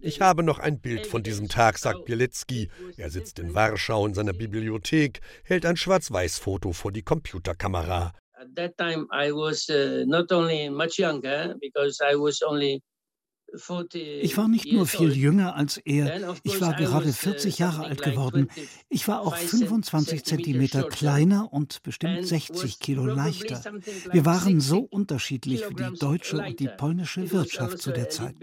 Ich 0.00 0.20
habe 0.20 0.44
noch 0.44 0.60
ein 0.60 0.78
Bild 0.78 1.08
von 1.08 1.24
diesem 1.24 1.48
Tag, 1.48 1.76
sagt 1.76 2.04
Bielecki. 2.04 2.70
Er 2.96 3.10
sitzt 3.10 3.40
in 3.40 3.54
Warschau 3.54 4.06
in 4.06 4.14
seiner 4.14 4.32
Bibliothek, 4.32 5.20
hält 5.42 5.66
ein 5.66 5.76
Schwarz-Weiß-Foto 5.76 6.72
vor 6.72 6.92
die 6.92 7.02
Computerkamera. 7.02 8.14
At 8.34 8.54
that 8.54 8.78
time 8.78 9.08
I 9.12 9.32
was 9.32 9.68
uh, 9.68 10.04
not 10.06 10.30
only 10.30 10.70
much 10.70 10.98
younger 10.98 11.56
because 11.60 11.98
I 12.00 12.14
was 12.14 12.40
only 12.42 12.80
ich 13.52 14.36
war 14.36 14.48
nicht 14.48 14.72
nur 14.72 14.86
viel 14.86 15.16
jünger 15.16 15.54
als 15.54 15.78
er, 15.78 16.36
ich 16.42 16.60
war 16.60 16.74
gerade 16.74 17.12
40 17.12 17.54
uh, 17.54 17.62
Jahre 17.62 17.84
alt 17.86 18.02
geworden. 18.02 18.48
Ich 18.88 19.08
war 19.08 19.22
auch 19.22 19.36
25 19.36 20.24
Zentimeter 20.24 20.84
kleiner 20.84 21.52
und 21.52 21.82
bestimmt 21.82 22.26
60 22.26 22.78
Kilo 22.78 23.06
leichter. 23.06 23.62
Wir 24.12 24.24
waren 24.24 24.60
so 24.60 24.80
unterschiedlich 24.80 25.62
wie 25.68 25.74
die 25.74 25.98
deutsche 25.98 26.38
und 26.38 26.60
die 26.60 26.68
polnische 26.68 27.30
Wirtschaft 27.32 27.78
zu 27.78 27.92
der 27.92 28.10
Zeit. 28.10 28.34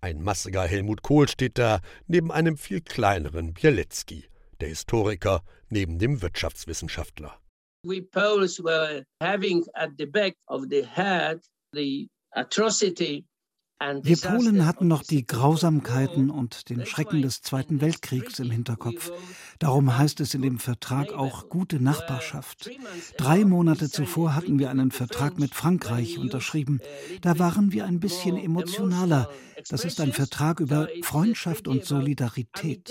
Ein 0.00 0.22
massiger 0.22 0.62
Helmut 0.62 1.02
Kohl 1.02 1.28
steht 1.28 1.58
da, 1.58 1.80
neben 2.06 2.30
einem 2.30 2.56
viel 2.56 2.80
kleineren 2.80 3.52
Bielecki 3.52 4.24
der 4.60 4.68
Historiker 4.68 5.42
neben 5.68 5.98
dem 5.98 6.22
Wirtschaftswissenschaftler. 6.22 7.38
We 7.84 8.02
Poles 8.02 8.58
were 8.58 9.04
having 9.20 9.64
at 9.74 9.96
the 9.96 10.06
back 10.06 10.34
of 10.48 10.68
the 10.68 10.82
head 10.82 11.40
the 11.72 12.08
atrocity 12.34 13.24
wir 14.02 14.16
Polen 14.16 14.66
hatten 14.66 14.88
noch 14.88 15.04
die 15.04 15.24
Grausamkeiten 15.24 16.30
und 16.30 16.68
den 16.68 16.84
Schrecken 16.84 17.22
des 17.22 17.42
Zweiten 17.42 17.80
Weltkriegs 17.80 18.40
im 18.40 18.50
Hinterkopf. 18.50 19.12
Darum 19.60 19.96
heißt 19.96 20.20
es 20.20 20.34
in 20.34 20.42
dem 20.42 20.58
Vertrag 20.58 21.12
auch 21.12 21.48
gute 21.48 21.80
Nachbarschaft. 21.80 22.70
Drei 23.16 23.44
Monate 23.44 23.88
zuvor 23.88 24.34
hatten 24.34 24.58
wir 24.58 24.70
einen 24.70 24.90
Vertrag 24.90 25.38
mit 25.38 25.54
Frankreich 25.54 26.18
unterschrieben. 26.18 26.80
Da 27.20 27.38
waren 27.38 27.70
wir 27.70 27.84
ein 27.84 28.00
bisschen 28.00 28.36
emotionaler. 28.36 29.30
Das 29.68 29.84
ist 29.84 30.00
ein 30.00 30.12
Vertrag 30.12 30.58
über 30.58 30.88
Freundschaft 31.02 31.68
und 31.68 31.84
Solidarität. 31.84 32.90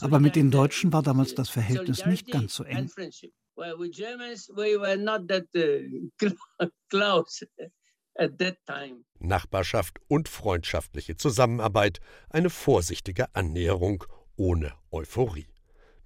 Aber 0.00 0.18
mit 0.18 0.34
den 0.34 0.50
Deutschen 0.50 0.92
war 0.92 1.04
damals 1.04 1.36
das 1.36 1.48
Verhältnis 1.48 2.06
nicht 2.06 2.26
ganz 2.32 2.56
so 2.56 2.64
eng. 2.64 2.90
Well, 3.56 3.78
we 3.78 3.90
Germans, 3.90 4.50
we 4.56 4.76
were 4.76 4.96
not 4.96 5.28
that 5.28 5.46
uh, 5.54 6.66
close. 6.90 7.44
Nachbarschaft 9.18 9.98
und 10.08 10.28
freundschaftliche 10.28 11.16
Zusammenarbeit, 11.16 11.98
eine 12.30 12.50
vorsichtige 12.50 13.34
Annäherung 13.34 14.04
ohne 14.36 14.72
Euphorie. 14.92 15.48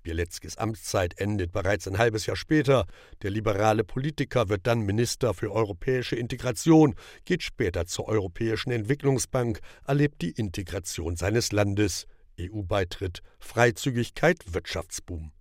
Bielecki's 0.03 0.57
Amtszeit 0.57 1.19
endet 1.19 1.53
bereits 1.53 1.87
ein 1.87 1.99
halbes 1.99 2.25
Jahr 2.25 2.37
später. 2.37 2.87
Der 3.23 3.31
liberale 3.31 3.85
Politiker 3.85 4.49
wird 4.49 4.67
dann 4.67 4.81
Minister 4.81 5.35
für 5.35 5.53
europäische 5.53 6.17
Integration, 6.17 6.95
geht 7.27 7.43
später 7.43 7.85
zur 7.85 8.09
Europäischen 8.09 8.71
Entwicklungsbank, 8.71 9.61
erlebt 9.87 10.23
die 10.23 10.31
Integration 10.31 11.17
seines 11.17 11.53
Landes, 11.53 12.07
EU-Beitritt, 12.41 13.23
Freizügigkeit, 13.39 14.39
Wirtschaftsboom. 14.55 15.33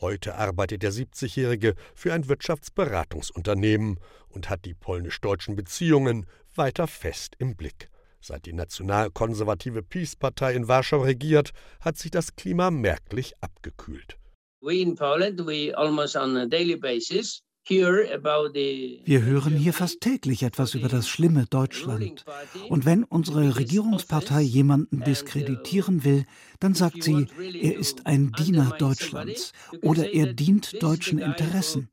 Heute 0.00 0.36
arbeitet 0.36 0.82
der 0.82 0.92
70-Jährige 0.92 1.74
für 1.94 2.12
ein 2.12 2.28
Wirtschaftsberatungsunternehmen 2.28 3.98
und 4.28 4.48
hat 4.48 4.64
die 4.64 4.74
polnisch-deutschen 4.74 5.56
Beziehungen 5.56 6.26
weiter 6.54 6.86
fest 6.86 7.34
im 7.38 7.56
Blick. 7.56 7.88
Seit 8.20 8.46
die 8.46 8.52
nationalkonservative 8.52 9.82
Peace-Partei 9.82 10.54
in 10.54 10.68
Warschau 10.68 11.02
regiert, 11.02 11.50
hat 11.80 11.98
sich 11.98 12.10
das 12.10 12.36
Klima 12.36 12.70
merklich 12.70 13.32
abgekühlt. 13.40 14.18
We 14.60 14.80
in 14.80 14.94
Poland, 14.94 15.46
we 15.46 15.72
almost 15.76 16.16
on 16.16 16.36
a 16.36 16.46
daily 16.46 16.76
basis 16.76 17.42
wir 17.68 19.22
hören 19.22 19.54
hier 19.54 19.72
fast 19.72 20.00
täglich 20.00 20.42
etwas 20.42 20.74
über 20.74 20.88
das 20.88 21.08
schlimme 21.08 21.46
Deutschland. 21.46 22.24
Und 22.68 22.86
wenn 22.86 23.04
unsere 23.04 23.56
Regierungspartei 23.56 24.40
jemanden 24.40 25.00
diskreditieren 25.04 26.04
will, 26.04 26.24
dann 26.60 26.74
sagt 26.74 27.02
sie, 27.02 27.26
er 27.38 27.76
ist 27.76 28.06
ein 28.06 28.32
Diener 28.32 28.74
Deutschlands 28.78 29.52
oder 29.82 30.12
er 30.12 30.32
dient 30.32 30.82
deutschen 30.82 31.18
Interessen. 31.18 31.90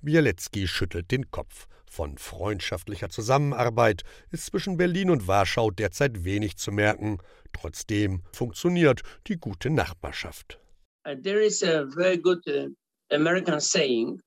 Bielecki 0.00 0.68
schüttelt 0.68 1.10
den 1.10 1.30
Kopf. 1.30 1.66
Von 1.90 2.18
freundschaftlicher 2.18 3.08
Zusammenarbeit 3.08 4.02
ist 4.30 4.46
zwischen 4.46 4.76
Berlin 4.76 5.10
und 5.10 5.26
Warschau 5.26 5.70
derzeit 5.70 6.24
wenig 6.24 6.56
zu 6.56 6.70
merken. 6.70 7.18
Trotzdem 7.52 8.22
funktioniert 8.32 9.02
die 9.26 9.36
gute 9.36 9.70
Nachbarschaft. 9.70 10.60
Uh, 11.08 11.14
there 11.22 11.40
is 11.40 11.62
a 11.62 11.86
very 11.86 12.18
good 12.18 12.46
uh, 12.48 12.68
American 13.10 13.60
saying. 13.60 14.20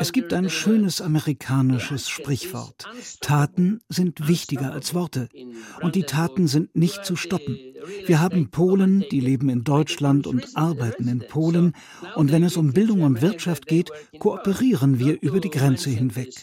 Es 0.00 0.10
gibt 0.12 0.32
ein 0.32 0.50
schönes 0.50 1.00
amerikanisches 1.00 2.08
Sprichwort. 2.08 2.84
Taten 3.20 3.80
sind 3.88 4.26
wichtiger 4.26 4.72
als 4.72 4.94
Worte. 4.94 5.28
Und 5.80 5.94
die 5.94 6.02
Taten 6.02 6.48
sind 6.48 6.74
nicht 6.74 7.04
zu 7.04 7.14
stoppen. 7.14 7.56
Wir 8.04 8.20
haben 8.20 8.50
Polen, 8.50 9.04
die 9.12 9.20
leben 9.20 9.48
in 9.48 9.62
Deutschland 9.62 10.26
und 10.26 10.56
arbeiten 10.56 11.06
in 11.06 11.20
Polen. 11.20 11.76
Und 12.16 12.32
wenn 12.32 12.42
es 12.42 12.56
um 12.56 12.72
Bildung 12.72 13.02
und 13.02 13.22
Wirtschaft 13.22 13.66
geht, 13.66 13.90
kooperieren 14.18 14.98
wir 14.98 15.22
über 15.22 15.38
die 15.38 15.50
Grenze 15.50 15.90
hinweg. 15.90 16.34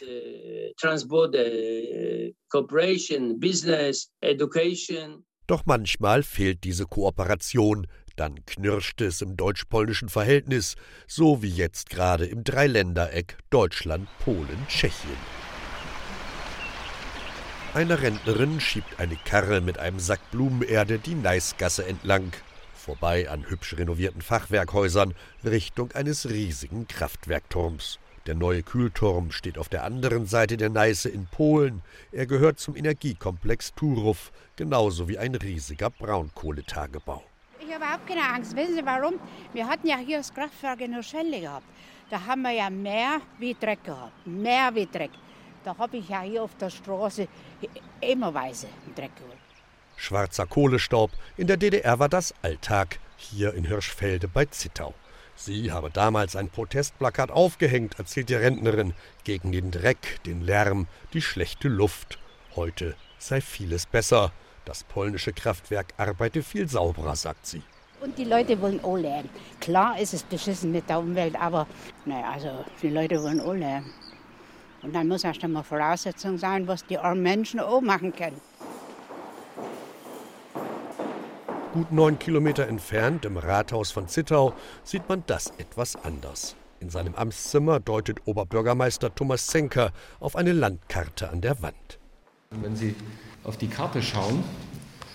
Doch 5.48 5.66
manchmal 5.66 6.24
fehlt 6.24 6.64
diese 6.64 6.86
Kooperation, 6.86 7.88
dann 8.22 8.46
knirscht 8.46 9.02
es 9.02 9.24
im 9.24 9.36
deutsch-polnischen 9.36 10.08
Verhältnis, 10.08 10.76
so 11.08 11.42
wie 11.42 11.50
jetzt 11.50 11.90
gerade 11.90 12.28
im 12.28 12.44
Dreiländereck 12.44 13.36
Deutschland, 13.50 14.08
Polen, 14.24 14.68
Tschechien. 14.68 15.18
Eine 17.74 18.00
Rentnerin 18.00 18.60
schiebt 18.60 19.00
eine 19.00 19.16
Karre 19.16 19.60
mit 19.60 19.80
einem 19.80 20.00
Sack 20.00 20.20
Blumenerde 20.30 21.00
die 21.00 21.16
Neisgasse 21.16 21.84
entlang, 21.88 22.32
vorbei 22.76 23.28
an 23.28 23.50
hübsch 23.50 23.76
renovierten 23.76 24.22
Fachwerkhäusern, 24.22 25.16
Richtung 25.44 25.92
eines 25.94 26.30
riesigen 26.30 26.88
Kraftwerkturms. 26.88 27.98
Der 28.28 28.36
neue 28.36 28.62
Kühlturm 28.62 29.32
steht 29.32 29.58
auf 29.58 29.68
der 29.68 29.84
anderen 29.84 30.28
Seite 30.28 30.58
der 30.58 30.70
Neiße 30.70 31.10
in 31.10 31.26
Polen. 31.26 31.82
Er 32.12 32.28
gehört 32.28 32.60
zum 32.60 32.76
Energiekomplex 32.76 33.74
Turów, 33.74 34.32
genauso 34.58 35.08
wie 35.08 35.18
ein 35.18 35.34
riesiger 35.34 35.90
Braunkohletagebau 35.90 37.24
ich 37.72 37.78
überhaupt 37.78 38.08
keine 38.08 38.24
Angst. 38.24 38.56
Wissen 38.56 38.76
Sie 38.76 38.86
warum? 38.86 39.20
Wir 39.54 39.68
hatten 39.68 39.88
ja 39.88 39.98
hier 39.98 40.18
das 40.18 40.34
Kraftwerk 40.34 40.82
in 40.82 40.92
der 40.92 41.04
Schelle 41.04 41.40
gehabt. 41.40 41.66
Da 42.10 42.26
haben 42.26 42.42
wir 42.42 42.52
ja 42.52 42.70
mehr 42.70 43.22
wie 43.40 43.56
Dreck 43.60 43.84
gehabt. 43.84 44.28
Mehr 44.28 44.74
wie 44.76 44.86
Dreck. 44.86 45.12
Da 45.64 45.78
habe 45.78 45.98
ich 45.98 46.10
ja 46.10 46.22
hier 46.22 46.44
auf 46.44 46.56
der 46.56 46.70
Straße 46.70 47.28
immerweise 48.02 48.68
Dreck 48.96 49.16
geholt. 49.16 49.38
Schwarzer 49.96 50.48
Kohlestaub. 50.48 51.12
In 51.38 51.48
der 51.48 51.58
DDR 51.58 52.00
war 52.00 52.10
das 52.10 52.34
Alltag. 52.42 53.00
Hier 53.18 53.54
in 53.54 53.66
Hirschfelde 53.66 54.28
bei 54.28 54.46
Zittau. 54.46 54.94
Sie 55.36 55.72
habe 55.72 55.90
damals 55.90 56.36
ein 56.36 56.50
Protestplakat 56.50 57.32
aufgehängt, 57.32 57.98
erzählt 57.98 58.30
die 58.30 58.36
Rentnerin, 58.36 58.94
gegen 59.24 59.52
den 59.52 59.72
Dreck, 59.72 60.20
den 60.26 60.42
Lärm, 60.42 60.88
die 61.14 61.22
schlechte 61.22 61.68
Luft. 61.68 62.20
Heute 62.56 62.96
sei 63.18 63.42
vieles 63.42 63.86
besser. 63.86 64.34
Das 64.66 64.84
polnische 64.84 65.34
Kraftwerk 65.34 65.94
arbeite 65.98 66.44
viel 66.44 66.68
sauberer, 66.68 67.16
sagt 67.16 67.46
sie. 67.46 67.64
Und 68.02 68.18
die 68.18 68.24
Leute 68.24 68.60
wollen 68.62 68.84
auch 68.84 68.98
lernen. 68.98 69.30
Klar 69.60 70.00
ist 70.00 70.14
es 70.14 70.24
beschissen 70.24 70.72
mit 70.72 70.90
der 70.90 71.00
Umwelt, 71.00 71.40
aber 71.40 71.68
naja, 72.06 72.32
also 72.32 72.66
die 72.82 72.90
Leute 72.90 73.22
wollen 73.22 73.40
auch 73.40 73.54
lernen. 73.54 73.92
Und 74.82 74.96
dann 74.96 75.08
muss 75.08 75.24
erst 75.24 75.44
einmal 75.44 75.64
Voraussetzung 75.64 76.38
sein, 76.38 76.68
was 76.68 76.86
die 76.86 76.98
armen 76.98 77.22
Menschen 77.22 77.60
auch 77.60 77.82
machen 77.82 78.12
können. 78.14 78.42
Gut 81.74 81.92
neun 81.92 82.20
Kilometer 82.20 82.68
entfernt, 82.68 83.24
im 83.24 83.38
Rathaus 83.38 83.92
von 83.92 84.08
Zittau, 84.08 84.54
sieht 84.84 85.08
man 85.08 85.24
das 85.28 85.54
etwas 85.58 85.96
anders. 85.96 86.56
In 86.82 86.90
seinem 86.90 87.16
Amtszimmer 87.16 87.80
deutet 87.80 88.28
Oberbürgermeister 88.28 89.14
Thomas 89.16 89.48
Zenker 89.48 89.94
auf 90.20 90.36
eine 90.36 90.52
Landkarte 90.52 91.30
an 91.30 91.40
der 91.40 91.62
Wand. 91.62 92.01
Wenn 92.60 92.76
Sie 92.76 92.96
auf 93.44 93.58
die 93.58 93.68
Karte 93.68 94.02
schauen, 94.02 94.44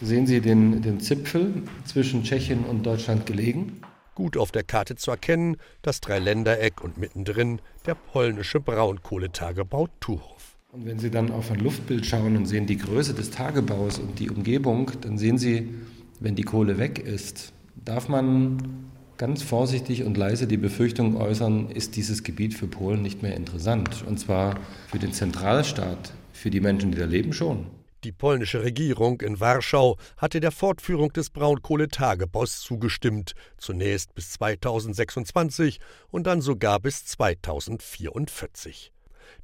sehen 0.01 0.27
Sie 0.27 0.41
den, 0.41 0.81
den 0.81 1.01
Zipfel 1.01 1.63
zwischen 1.85 2.25
Tschechien 2.25 2.65
und 2.65 2.85
Deutschland 2.85 3.27
gelegen. 3.27 3.83
Gut 4.15 4.39
auf 4.39 4.53
der 4.53 4.63
Karte 4.63 4.97
zu 4.97 5.11
erkennen, 5.11 5.59
das 5.83 6.01
Dreiländereck 6.01 6.83
und 6.83 6.97
mittendrin 6.97 7.61
der 7.85 7.95
polnische 7.95 8.61
Braunkohletagebau 8.61 9.89
Tuchow. 10.01 10.57
Und 10.73 10.87
wenn 10.87 10.99
Sie 10.99 11.11
dann 11.11 11.31
auf 11.31 11.51
ein 11.51 11.61
Luftbild 11.61 12.07
schauen 12.07 12.37
und 12.37 12.47
sehen 12.47 12.67
die 12.67 12.79
Größe 12.79 13.13
des 13.13 13.31
Tagebaus 13.31 13.99
und 13.99 14.19
die 14.19 14.31
Umgebung, 14.31 14.91
dann 15.03 15.19
sehen 15.19 15.37
Sie 15.37 15.75
wenn 16.21 16.35
die 16.35 16.45
Kohle 16.45 16.79
weg 16.79 16.99
ist, 16.99 17.53
darf 17.85 18.09
man 18.09 18.89
ganz 19.19 19.43
vorsichtig 19.43 20.05
und 20.05 20.17
leise 20.17 20.47
die 20.47 20.57
Befürchtung 20.57 21.17
äußern, 21.17 21.71
ist 21.71 21.97
dieses 21.97 22.23
Gebiet 22.23 22.55
für 22.55 22.67
Polen 22.67 23.03
nicht 23.03 23.23
mehr 23.23 23.37
interessant. 23.37 24.05
Und 24.07 24.19
zwar 24.19 24.59
für 24.89 24.99
den 24.99 25.13
Zentralstaat, 25.13 26.13
für 26.37 26.51
die 26.51 26.61
Menschen, 26.61 26.93
die 26.93 26.99
da 26.99 27.05
leben, 27.05 27.33
schon. 27.33 27.67
Die 28.05 28.13
polnische 28.13 28.63
Regierung 28.63 29.21
in 29.21 29.41
Warschau 29.41 29.97
hatte 30.17 30.39
der 30.39 30.53
Fortführung 30.53 31.13
des 31.13 31.31
Braunkohletagebaus 31.31 32.61
zugestimmt, 32.61 33.33
zunächst 33.59 34.15
bis 34.15 34.31
2026 34.33 35.81
und 36.11 36.27
dann 36.27 36.41
sogar 36.41 36.79
bis 36.79 37.05
2044. 37.07 38.93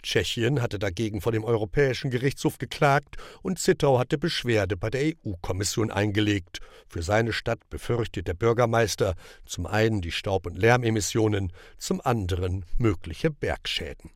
Tschechien 0.03 0.63
hatte 0.63 0.79
dagegen 0.79 1.21
vor 1.21 1.33
dem 1.33 1.45
Europäischen 1.45 2.11
Gerichtshof 2.11 2.59
geklagt 2.59 3.17
und 3.43 3.59
Zittau 3.59 3.99
hatte 3.99 4.19
Beschwerde 4.19 4.77
bei 4.77 4.91
der 4.91 5.13
EU-Kommission 5.25 5.91
eingelegt. 5.91 6.61
Für 6.89 7.03
seine 7.03 7.33
Stadt 7.33 7.69
befürchtet 7.71 8.29
der 8.29 8.35
Bürgermeister 8.35 9.15
zum 9.45 9.67
einen 9.67 10.01
die 10.01 10.13
Staub- 10.13 10.47
und 10.47 10.57
Lärmemissionen, 10.57 11.53
zum 11.79 12.01
anderen 12.01 12.65
mögliche 12.79 13.31
Bergschäden. 13.31 14.11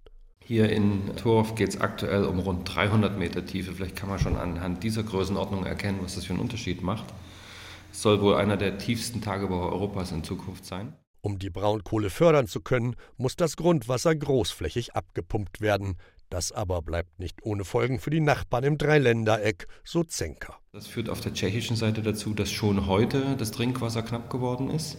Hier 0.47 0.71
in 0.71 1.11
Turf 1.17 1.57
geht 1.57 1.71
es 1.71 1.81
aktuell 1.81 2.23
um 2.23 2.38
rund 2.38 2.73
300 2.73 3.19
Meter 3.19 3.45
Tiefe. 3.45 3.73
Vielleicht 3.73 3.97
kann 3.97 4.09
man 4.09 4.21
schon 4.21 4.37
anhand 4.37 4.85
dieser 4.85 5.03
Größenordnung 5.03 5.67
erkennen, 5.67 5.99
was 6.03 6.15
das 6.15 6.26
für 6.26 6.35
einen 6.35 6.41
Unterschied 6.41 6.83
macht. 6.83 7.07
Es 7.91 8.03
soll 8.03 8.21
wohl 8.21 8.37
einer 8.37 8.57
der 8.57 8.79
tiefsten 8.79 9.21
Tagebaue 9.21 9.73
Europas 9.73 10.12
in 10.12 10.23
Zukunft 10.23 10.65
sein. 10.65 10.93
Um 11.21 11.41
die 11.41 11.50
Braunkohle 11.50 12.11
fördern 12.11 12.47
zu 12.47 12.61
können, 12.61 12.95
muss 13.17 13.35
das 13.35 13.57
Grundwasser 13.57 14.15
großflächig 14.15 14.95
abgepumpt 14.95 15.61
werden. 15.61 15.97
Das 16.31 16.53
aber 16.53 16.81
bleibt 16.81 17.19
nicht 17.19 17.43
ohne 17.43 17.65
Folgen 17.65 17.99
für 17.99 18.11
die 18.11 18.21
Nachbarn 18.21 18.62
im 18.62 18.79
Dreiländereck, 18.79 19.67
so 19.83 20.05
Zenker. 20.05 20.61
Das 20.71 20.87
führt 20.87 21.09
auf 21.09 21.21
der 21.21 21.35
tschechischen 21.35 21.75
Seite 21.75 22.03
dazu, 22.03 22.35
dass 22.35 22.53
schon 22.53 22.87
heute 22.87 23.35
das 23.37 23.50
Trinkwasser 23.50 24.03
knapp 24.03 24.31
geworden 24.31 24.71
ist. 24.71 24.99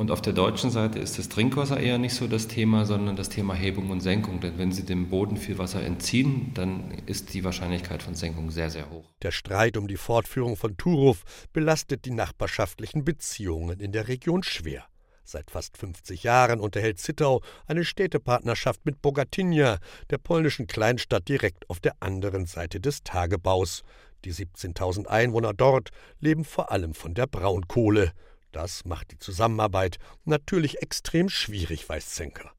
Und 0.00 0.10
auf 0.10 0.22
der 0.22 0.32
deutschen 0.32 0.70
Seite 0.70 0.98
ist 0.98 1.18
das 1.18 1.28
Trinkwasser 1.28 1.78
eher 1.78 1.98
nicht 1.98 2.14
so 2.14 2.26
das 2.26 2.48
Thema, 2.48 2.86
sondern 2.86 3.16
das 3.16 3.28
Thema 3.28 3.52
Hebung 3.52 3.90
und 3.90 4.00
Senkung. 4.00 4.40
Denn 4.40 4.56
wenn 4.56 4.72
Sie 4.72 4.86
dem 4.86 5.10
Boden 5.10 5.36
viel 5.36 5.58
Wasser 5.58 5.82
entziehen, 5.82 6.52
dann 6.54 6.90
ist 7.04 7.34
die 7.34 7.44
Wahrscheinlichkeit 7.44 8.02
von 8.02 8.14
Senkung 8.14 8.50
sehr, 8.50 8.70
sehr 8.70 8.88
hoch. 8.88 9.04
Der 9.20 9.30
Streit 9.30 9.76
um 9.76 9.88
die 9.88 9.98
Fortführung 9.98 10.56
von 10.56 10.78
Turów 10.78 11.24
belastet 11.52 12.06
die 12.06 12.12
nachbarschaftlichen 12.12 13.04
Beziehungen 13.04 13.78
in 13.78 13.92
der 13.92 14.08
Region 14.08 14.42
schwer. 14.42 14.86
Seit 15.22 15.50
fast 15.50 15.76
50 15.76 16.22
Jahren 16.22 16.60
unterhält 16.60 16.98
Zittau 16.98 17.42
eine 17.66 17.84
Städtepartnerschaft 17.84 18.86
mit 18.86 19.02
Bogatynia, 19.02 19.80
der 20.08 20.16
polnischen 20.16 20.66
Kleinstadt 20.66 21.28
direkt 21.28 21.68
auf 21.68 21.78
der 21.78 21.96
anderen 22.00 22.46
Seite 22.46 22.80
des 22.80 23.02
Tagebaus. 23.02 23.82
Die 24.24 24.32
17.000 24.32 25.08
Einwohner 25.08 25.52
dort 25.52 25.90
leben 26.20 26.44
vor 26.44 26.72
allem 26.72 26.94
von 26.94 27.12
der 27.12 27.26
Braunkohle. 27.26 28.12
Das 28.52 28.84
macht 28.84 29.12
die 29.12 29.18
Zusammenarbeit 29.18 29.98
natürlich 30.24 30.82
extrem 30.82 31.28
schwierig, 31.28 31.88
weiß 31.88 32.10
Zenker. 32.10 32.52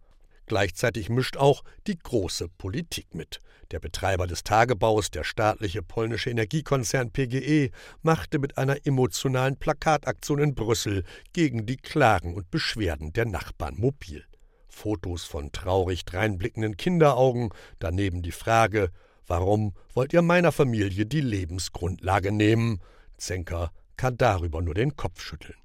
Gleichzeitig 0.45 1.10
mischt 1.10 1.38
auch 1.38 1.63
die 1.88 1.97
große 1.97 2.49
Politik 2.49 3.13
mit. 3.15 3.39
Der 3.71 3.80
Betreiber 3.80 4.27
des 4.27 4.43
Tagebaus, 4.43 5.10
der 5.10 5.23
staatliche 5.23 5.82
polnische 5.82 6.30
Energiekonzern 6.30 7.12
PGE, 7.12 7.71
machte 8.01 8.38
mit 8.38 8.58
einer 8.58 8.86
emotionalen 8.86 9.56
Plakataktion 9.56 10.39
in 10.39 10.56
Brüssel 10.56 11.04
gegen 11.32 11.65
die 11.65 11.77
Klagen 11.77 12.36
und 12.36 12.51
Beschwerden 12.51 13.13
der 13.13 13.25
Nachbarn 13.25 13.77
mobil. 13.77 14.25
Fotos 14.67 15.23
von 15.23 15.51
traurig 15.51 16.04
dreinblickenden 16.06 16.75
Kinderaugen, 16.75 17.49
daneben 17.80 18.21
die 18.21 18.32
Frage, 18.32 18.91
warum 19.27 19.73
wollt 19.93 20.12
ihr 20.12 20.21
meiner 20.21 20.51
Familie 20.51 21.06
die 21.06 21.21
Lebensgrundlage 21.21 22.32
nehmen? 22.32 22.82
Zenker 23.17 23.71
kann 23.95 24.17
darüber 24.17 24.62
nur 24.62 24.73
den 24.73 24.95
Kopf 24.97 25.21
schütteln. 25.21 25.56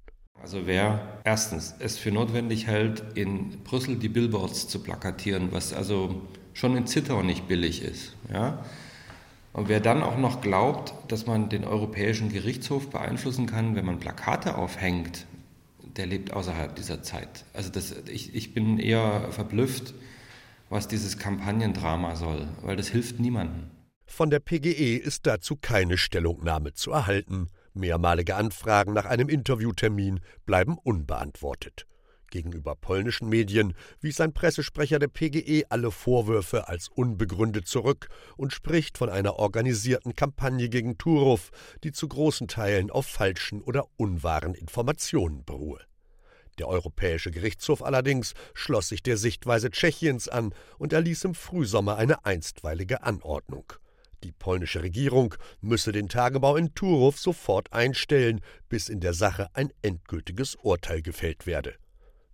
Also 0.42 0.66
wer 0.66 1.20
erstens 1.24 1.74
es 1.78 1.98
für 1.98 2.12
notwendig 2.12 2.66
hält, 2.66 3.02
in 3.14 3.62
Brüssel 3.64 3.96
die 3.96 4.08
Billboards 4.08 4.68
zu 4.68 4.82
plakatieren, 4.82 5.50
was 5.50 5.72
also 5.72 6.22
schon 6.54 6.76
in 6.76 6.86
Zittau 6.86 7.22
nicht 7.22 7.48
billig 7.48 7.82
ist, 7.82 8.14
ja, 8.32 8.64
und 9.56 9.70
wer 9.70 9.80
dann 9.80 10.02
auch 10.02 10.18
noch 10.18 10.42
glaubt, 10.42 10.92
dass 11.10 11.24
man 11.24 11.48
den 11.48 11.64
Europäischen 11.64 12.30
Gerichtshof 12.30 12.90
beeinflussen 12.90 13.46
kann, 13.46 13.74
wenn 13.74 13.86
man 13.86 13.98
Plakate 13.98 14.58
aufhängt, 14.58 15.24
der 15.96 16.04
lebt 16.04 16.30
außerhalb 16.30 16.76
dieser 16.76 17.02
Zeit. 17.02 17.46
Also 17.54 17.70
das, 17.70 17.94
ich, 18.06 18.34
ich 18.34 18.52
bin 18.52 18.78
eher 18.78 19.32
verblüfft, 19.32 19.94
was 20.68 20.88
dieses 20.88 21.16
Kampagnendrama 21.16 22.16
soll, 22.16 22.48
weil 22.60 22.76
das 22.76 22.88
hilft 22.88 23.18
niemandem. 23.18 23.70
Von 24.04 24.28
der 24.28 24.40
PGE 24.40 24.96
ist 24.96 25.26
dazu 25.26 25.56
keine 25.56 25.96
Stellungnahme 25.96 26.74
zu 26.74 26.90
erhalten. 26.90 27.48
Mehrmalige 27.76 28.36
Anfragen 28.36 28.92
nach 28.92 29.04
einem 29.04 29.28
Interviewtermin 29.28 30.20
bleiben 30.44 30.78
unbeantwortet. 30.78 31.86
Gegenüber 32.30 32.74
polnischen 32.74 33.28
Medien 33.28 33.74
wies 34.00 34.20
ein 34.20 34.32
Pressesprecher 34.32 34.98
der 34.98 35.08
PGE 35.08 35.64
alle 35.68 35.90
Vorwürfe 35.90 36.68
als 36.68 36.88
unbegründet 36.88 37.68
zurück 37.68 38.08
und 38.36 38.52
spricht 38.52 38.98
von 38.98 39.08
einer 39.08 39.36
organisierten 39.38 40.14
Kampagne 40.14 40.68
gegen 40.68 40.98
Turów, 40.98 41.50
die 41.84 41.92
zu 41.92 42.08
großen 42.08 42.48
Teilen 42.48 42.90
auf 42.90 43.06
falschen 43.06 43.62
oder 43.62 43.84
unwahren 43.96 44.54
Informationen 44.54 45.44
beruhe. 45.44 45.80
Der 46.58 46.68
Europäische 46.68 47.30
Gerichtshof 47.30 47.82
allerdings 47.82 48.34
schloss 48.54 48.88
sich 48.88 49.02
der 49.02 49.18
Sichtweise 49.18 49.70
Tschechiens 49.70 50.28
an 50.28 50.54
und 50.78 50.92
erließ 50.92 51.24
im 51.24 51.34
Frühsommer 51.34 51.96
eine 51.96 52.24
einstweilige 52.24 53.02
Anordnung. 53.02 53.72
Die 54.22 54.32
polnische 54.32 54.82
Regierung 54.82 55.34
müsse 55.60 55.92
den 55.92 56.08
Tagebau 56.08 56.56
in 56.56 56.74
Turów 56.74 57.18
sofort 57.18 57.72
einstellen, 57.72 58.40
bis 58.68 58.88
in 58.88 59.00
der 59.00 59.14
Sache 59.14 59.48
ein 59.52 59.70
endgültiges 59.82 60.54
Urteil 60.56 61.02
gefällt 61.02 61.46
werde. 61.46 61.74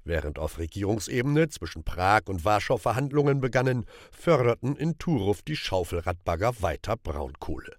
Während 0.04 0.38
auf 0.38 0.58
Regierungsebene 0.58 1.48
zwischen 1.48 1.84
Prag 1.84 2.22
und 2.26 2.44
Warschau 2.44 2.76
Verhandlungen 2.76 3.40
begannen, 3.40 3.86
förderten 4.10 4.76
in 4.76 4.98
Turów 4.98 5.42
die 5.42 5.56
Schaufelradbagger 5.56 6.60
weiter 6.60 6.96
Braunkohle. 6.96 7.76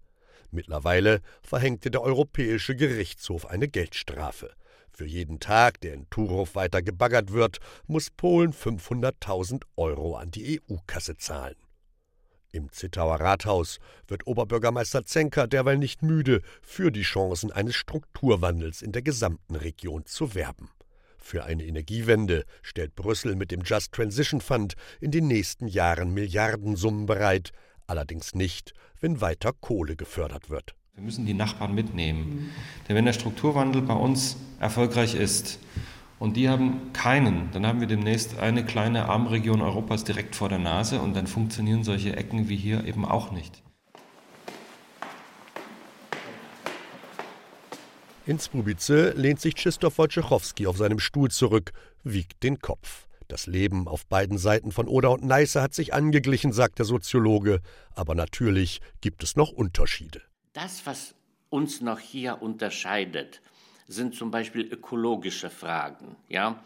Mittlerweile 0.52 1.22
verhängte 1.42 1.90
der 1.90 2.02
Europäische 2.02 2.76
Gerichtshof 2.76 3.46
eine 3.46 3.68
Geldstrafe. 3.68 4.52
Für 4.92 5.06
jeden 5.06 5.40
Tag, 5.40 5.82
der 5.82 5.96
in 5.96 6.08
Turów 6.10 6.56
weiter 6.56 6.82
gebaggert 6.82 7.34
wird, 7.34 7.58
muss 7.88 8.12
Polen 8.12 8.54
500.000 8.54 9.64
Euro 9.76 10.16
an 10.16 10.30
die 10.30 10.62
EU-Kasse 10.62 11.18
zahlen. 11.18 11.56
Im 12.56 12.72
Zittauer 12.72 13.20
Rathaus 13.20 13.80
wird 14.08 14.28
Oberbürgermeister 14.28 15.08
Zenker 15.08 15.48
derweil 15.48 15.80
nicht 15.80 16.04
müde, 16.04 16.44
für 16.62 16.92
die 16.92 17.02
Chancen 17.02 17.52
eines 17.52 17.74
Strukturwandels 17.74 18.84
in 18.84 18.92
der 18.92 19.02
gesamten 19.02 19.56
Region 19.56 20.06
zu 20.06 20.36
werben. 20.36 20.70
Für 21.18 21.46
eine 21.46 21.66
Energiewende 21.66 22.46
stellt 22.62 22.94
Brüssel 22.94 23.36
mit 23.36 23.50
dem 23.50 23.64
Just 23.64 23.92
Transition 23.92 24.40
Fund 24.40 24.76
in 25.02 25.10
den 25.10 25.28
nächsten 25.28 25.66
Jahren 25.66 26.14
Milliardensummen 26.14 27.08
bereit, 27.08 27.54
allerdings 27.88 28.36
nicht, 28.36 28.76
wenn 29.00 29.20
weiter 29.20 29.52
Kohle 29.60 29.96
gefördert 29.96 30.52
wird. 30.52 30.76
Wir 30.94 31.04
müssen 31.04 31.26
die 31.26 31.34
Nachbarn 31.34 31.74
mitnehmen. 31.74 32.52
Denn 32.88 32.96
wenn 32.96 33.06
der 33.06 33.14
Strukturwandel 33.14 33.82
bei 33.82 33.96
uns 33.96 34.38
erfolgreich 34.60 35.16
ist, 35.16 35.58
und 36.24 36.38
die 36.38 36.48
haben 36.48 36.94
keinen. 36.94 37.52
Dann 37.52 37.68
haben 37.68 37.82
wir 37.82 37.88
demnächst 37.88 38.40
eine 38.40 38.64
kleine 38.64 39.10
Armregion 39.10 39.62
Europas 39.62 40.06
direkt 40.06 40.38
vor 40.38 40.48
der 40.48 40.58
Nase 40.58 41.02
und 41.02 41.18
dann 41.18 41.28
funktionieren 41.28 41.84
solche 41.84 42.16
Ecken 42.16 42.48
wie 42.48 42.56
hier 42.56 42.86
eben 42.86 43.04
auch 43.04 43.32
nicht. 43.32 43.62
In 48.26 48.40
Sprubice 48.40 49.12
lehnt 49.18 49.42
sich 49.42 49.54
Krzysztof 49.54 49.98
Wojciechowski 49.98 50.66
auf 50.66 50.78
seinem 50.78 51.00
Stuhl 51.00 51.30
zurück. 51.30 51.74
wiegt 52.06 52.42
den 52.42 52.60
Kopf. 52.60 53.06
Das 53.28 53.46
Leben 53.46 53.90
auf 53.90 54.06
beiden 54.06 54.38
Seiten 54.38 54.72
von 54.72 54.88
Oder 54.88 55.12
und 55.12 55.26
Neiße 55.26 55.62
hat 55.62 55.74
sich 55.74 55.94
angeglichen, 55.94 56.54
sagt 56.54 56.80
der 56.80 56.86
Soziologe, 56.86 57.60
aber 57.96 58.16
natürlich 58.16 58.80
gibt 59.02 59.24
es 59.24 59.36
noch 59.36 59.52
Unterschiede. 59.52 60.22
Das, 60.54 60.86
was 60.86 61.16
uns 61.50 61.82
noch 61.82 62.00
hier 62.00 62.42
unterscheidet, 62.42 63.42
sind 63.88 64.16
zum 64.16 64.32
Beispiel 64.32 64.62
ökologische 64.62 65.50
Fragen. 65.50 66.16
Ja? 66.30 66.64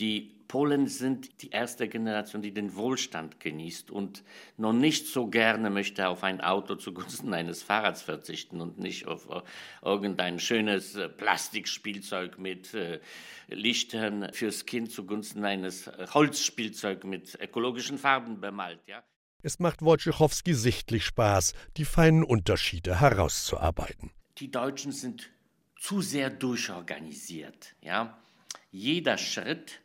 Die 0.00 0.36
Polen 0.48 0.86
sind 0.86 1.42
die 1.42 1.50
erste 1.50 1.88
Generation, 1.88 2.42
die 2.42 2.52
den 2.52 2.76
Wohlstand 2.76 3.40
genießt 3.40 3.90
und 3.90 4.22
noch 4.56 4.72
nicht 4.72 5.08
so 5.08 5.26
gerne 5.26 5.70
möchte 5.70 6.08
auf 6.08 6.22
ein 6.22 6.40
Auto 6.40 6.76
zugunsten 6.76 7.34
eines 7.34 7.62
Fahrrads 7.62 8.02
verzichten 8.02 8.60
und 8.60 8.78
nicht 8.78 9.06
auf 9.06 9.28
äh, 9.28 9.40
irgendein 9.82 10.38
schönes 10.38 10.94
äh, 10.94 11.08
Plastikspielzeug 11.08 12.38
mit 12.38 12.74
äh, 12.74 13.00
Lichtern 13.48 14.28
fürs 14.32 14.66
Kind 14.66 14.92
zugunsten 14.92 15.44
eines 15.44 15.90
Holzspielzeugs 16.14 17.04
mit 17.04 17.36
ökologischen 17.40 17.98
Farben 17.98 18.40
bemalt. 18.40 18.80
Ja? 18.86 19.02
Es 19.42 19.58
macht 19.58 19.82
Wojciechowski 19.82 20.54
sichtlich 20.54 21.04
Spaß, 21.04 21.54
die 21.76 21.84
feinen 21.84 22.24
Unterschiede 22.24 23.00
herauszuarbeiten. 23.00 24.10
Die 24.38 24.50
Deutschen 24.50 24.92
sind 24.92 25.30
zu 25.78 26.00
sehr 26.00 26.30
durchorganisiert. 26.30 27.74
Ja? 27.80 28.18
Jeder 28.70 29.18
Schritt 29.18 29.80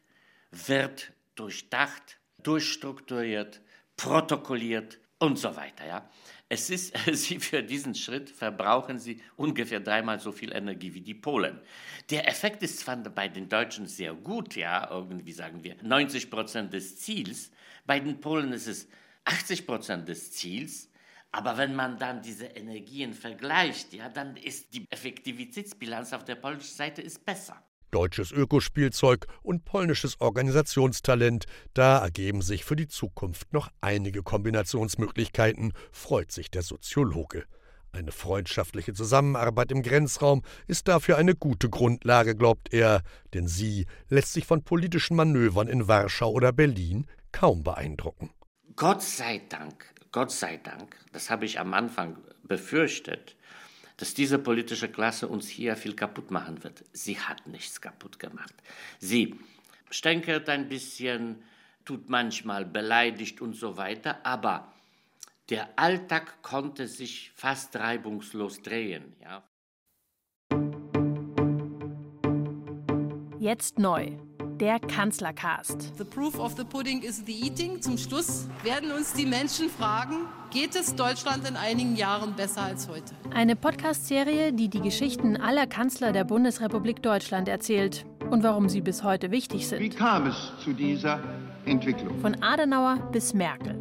wird 0.51 1.11
durchdacht, 1.35 2.17
durchstrukturiert, 2.43 3.61
protokolliert 3.95 4.99
und 5.19 5.37
so 5.37 5.55
weiter. 5.55 5.85
Ja? 5.85 6.09
Es 6.49 6.69
ist, 6.69 6.93
Sie 7.13 7.39
für 7.39 7.63
diesen 7.63 7.95
Schritt 7.95 8.29
verbrauchen 8.29 8.99
Sie 8.99 9.21
ungefähr 9.37 9.79
dreimal 9.79 10.19
so 10.19 10.31
viel 10.31 10.53
Energie 10.53 10.93
wie 10.93 11.01
die 11.01 11.13
Polen. 11.13 11.61
Der 12.09 12.27
Effekt 12.27 12.61
ist 12.63 12.79
zwar 12.79 12.97
bei 12.97 13.27
den 13.29 13.47
Deutschen 13.47 13.87
sehr 13.87 14.13
gut, 14.13 14.55
ja, 14.55 14.89
irgendwie 14.89 15.31
sagen 15.31 15.63
wir 15.63 15.75
90 15.81 16.29
Prozent 16.29 16.73
des 16.73 16.97
Ziels. 16.97 17.51
Bei 17.85 17.99
den 17.99 18.19
Polen 18.19 18.51
ist 18.51 18.67
es 18.67 18.89
80 19.25 19.65
Prozent 19.65 20.07
des 20.09 20.31
Ziels. 20.31 20.90
Aber 21.31 21.57
wenn 21.57 21.75
man 21.75 21.97
dann 21.97 22.21
diese 22.21 22.45
Energien 22.45 23.13
vergleicht, 23.13 23.93
ja, 23.93 24.09
dann 24.09 24.35
ist 24.35 24.73
die 24.73 24.85
Effektivitätsbilanz 24.89 26.13
auf 26.13 26.25
der 26.25 26.35
polnischen 26.35 26.75
Seite 26.75 27.01
ist 27.01 27.25
besser 27.25 27.63
deutsches 27.91 28.31
Ökospielzeug 28.31 29.27
und 29.43 29.65
polnisches 29.65 30.19
Organisationstalent, 30.19 31.45
da 31.73 31.99
ergeben 31.99 32.41
sich 32.41 32.65
für 32.65 32.75
die 32.75 32.87
Zukunft 32.87 33.53
noch 33.53 33.69
einige 33.81 34.23
Kombinationsmöglichkeiten, 34.23 35.73
freut 35.91 36.31
sich 36.31 36.49
der 36.49 36.63
Soziologe. 36.63 37.45
Eine 37.93 38.13
freundschaftliche 38.13 38.93
Zusammenarbeit 38.93 39.71
im 39.71 39.83
Grenzraum 39.83 40.43
ist 40.65 40.87
dafür 40.87 41.17
eine 41.17 41.35
gute 41.35 41.69
Grundlage, 41.69 42.35
glaubt 42.37 42.73
er, 42.73 43.01
denn 43.33 43.47
sie 43.47 43.85
lässt 44.07 44.31
sich 44.31 44.45
von 44.45 44.63
politischen 44.63 45.17
Manövern 45.17 45.67
in 45.67 45.89
Warschau 45.89 46.31
oder 46.31 46.53
Berlin 46.53 47.05
kaum 47.33 47.63
beeindrucken. 47.63 48.29
Gott 48.77 49.01
sei 49.01 49.41
Dank, 49.49 49.90
Gott 50.11 50.31
sei 50.31 50.57
Dank, 50.57 50.97
das 51.13 51.29
habe 51.29 51.45
ich 51.45 51.59
am 51.59 51.73
Anfang 51.73 52.17
befürchtet, 52.43 53.35
dass 53.95 54.13
diese 54.13 54.39
politische 54.39 54.89
Klasse 54.89 55.27
uns 55.27 55.47
hier 55.47 55.77
viel 55.77 55.95
kaputt 55.95 56.31
machen 56.31 56.63
wird. 56.63 56.83
Sie 56.91 57.17
hat 57.17 57.47
nichts 57.47 57.79
kaputt 57.79 58.19
gemacht. 58.19 58.53
Sie 58.99 59.39
stänkert 59.89 60.49
ein 60.49 60.67
bisschen, 60.67 61.41
tut 61.85 62.09
manchmal 62.09 62.65
beleidigt 62.65 63.41
und 63.41 63.53
so 63.53 63.77
weiter, 63.77 64.25
aber 64.25 64.73
der 65.49 65.69
Alltag 65.77 66.41
konnte 66.41 66.87
sich 66.87 67.31
fast 67.35 67.75
reibungslos 67.77 68.61
drehen. 68.61 69.15
Ja. 69.21 69.43
Jetzt 73.39 73.79
neu 73.79 74.17
der 74.61 74.79
Kanzlercast. 74.79 75.97
The 75.97 76.03
proof 76.03 76.39
of 76.39 76.55
the 76.55 76.63
pudding 76.63 77.01
is 77.01 77.23
the 77.25 77.33
eating. 77.33 77.81
Zum 77.81 77.97
Schluss 77.97 78.47
werden 78.63 78.91
uns 78.91 79.11
die 79.13 79.25
Menschen 79.25 79.69
fragen, 79.69 80.27
geht 80.51 80.75
es 80.75 80.95
Deutschland 80.95 81.49
in 81.49 81.55
einigen 81.57 81.95
Jahren 81.95 82.35
besser 82.35 82.61
als 82.61 82.87
heute? 82.87 83.15
Eine 83.33 83.55
Podcast-Serie, 83.55 84.53
die 84.53 84.69
die 84.69 84.81
Geschichten 84.81 85.35
aller 85.35 85.65
Kanzler 85.65 86.11
der 86.11 86.25
Bundesrepublik 86.25 87.01
Deutschland 87.01 87.47
erzählt 87.47 88.05
und 88.29 88.43
warum 88.43 88.69
sie 88.69 88.81
bis 88.81 89.03
heute 89.03 89.31
wichtig 89.31 89.67
sind. 89.67 89.79
Wie 89.79 89.89
kam 89.89 90.27
es 90.27 90.51
zu 90.63 90.73
dieser 90.73 91.19
Entwicklung? 91.65 92.19
Von 92.21 92.43
Adenauer 92.43 92.97
bis 93.11 93.33
Merkel. 93.33 93.80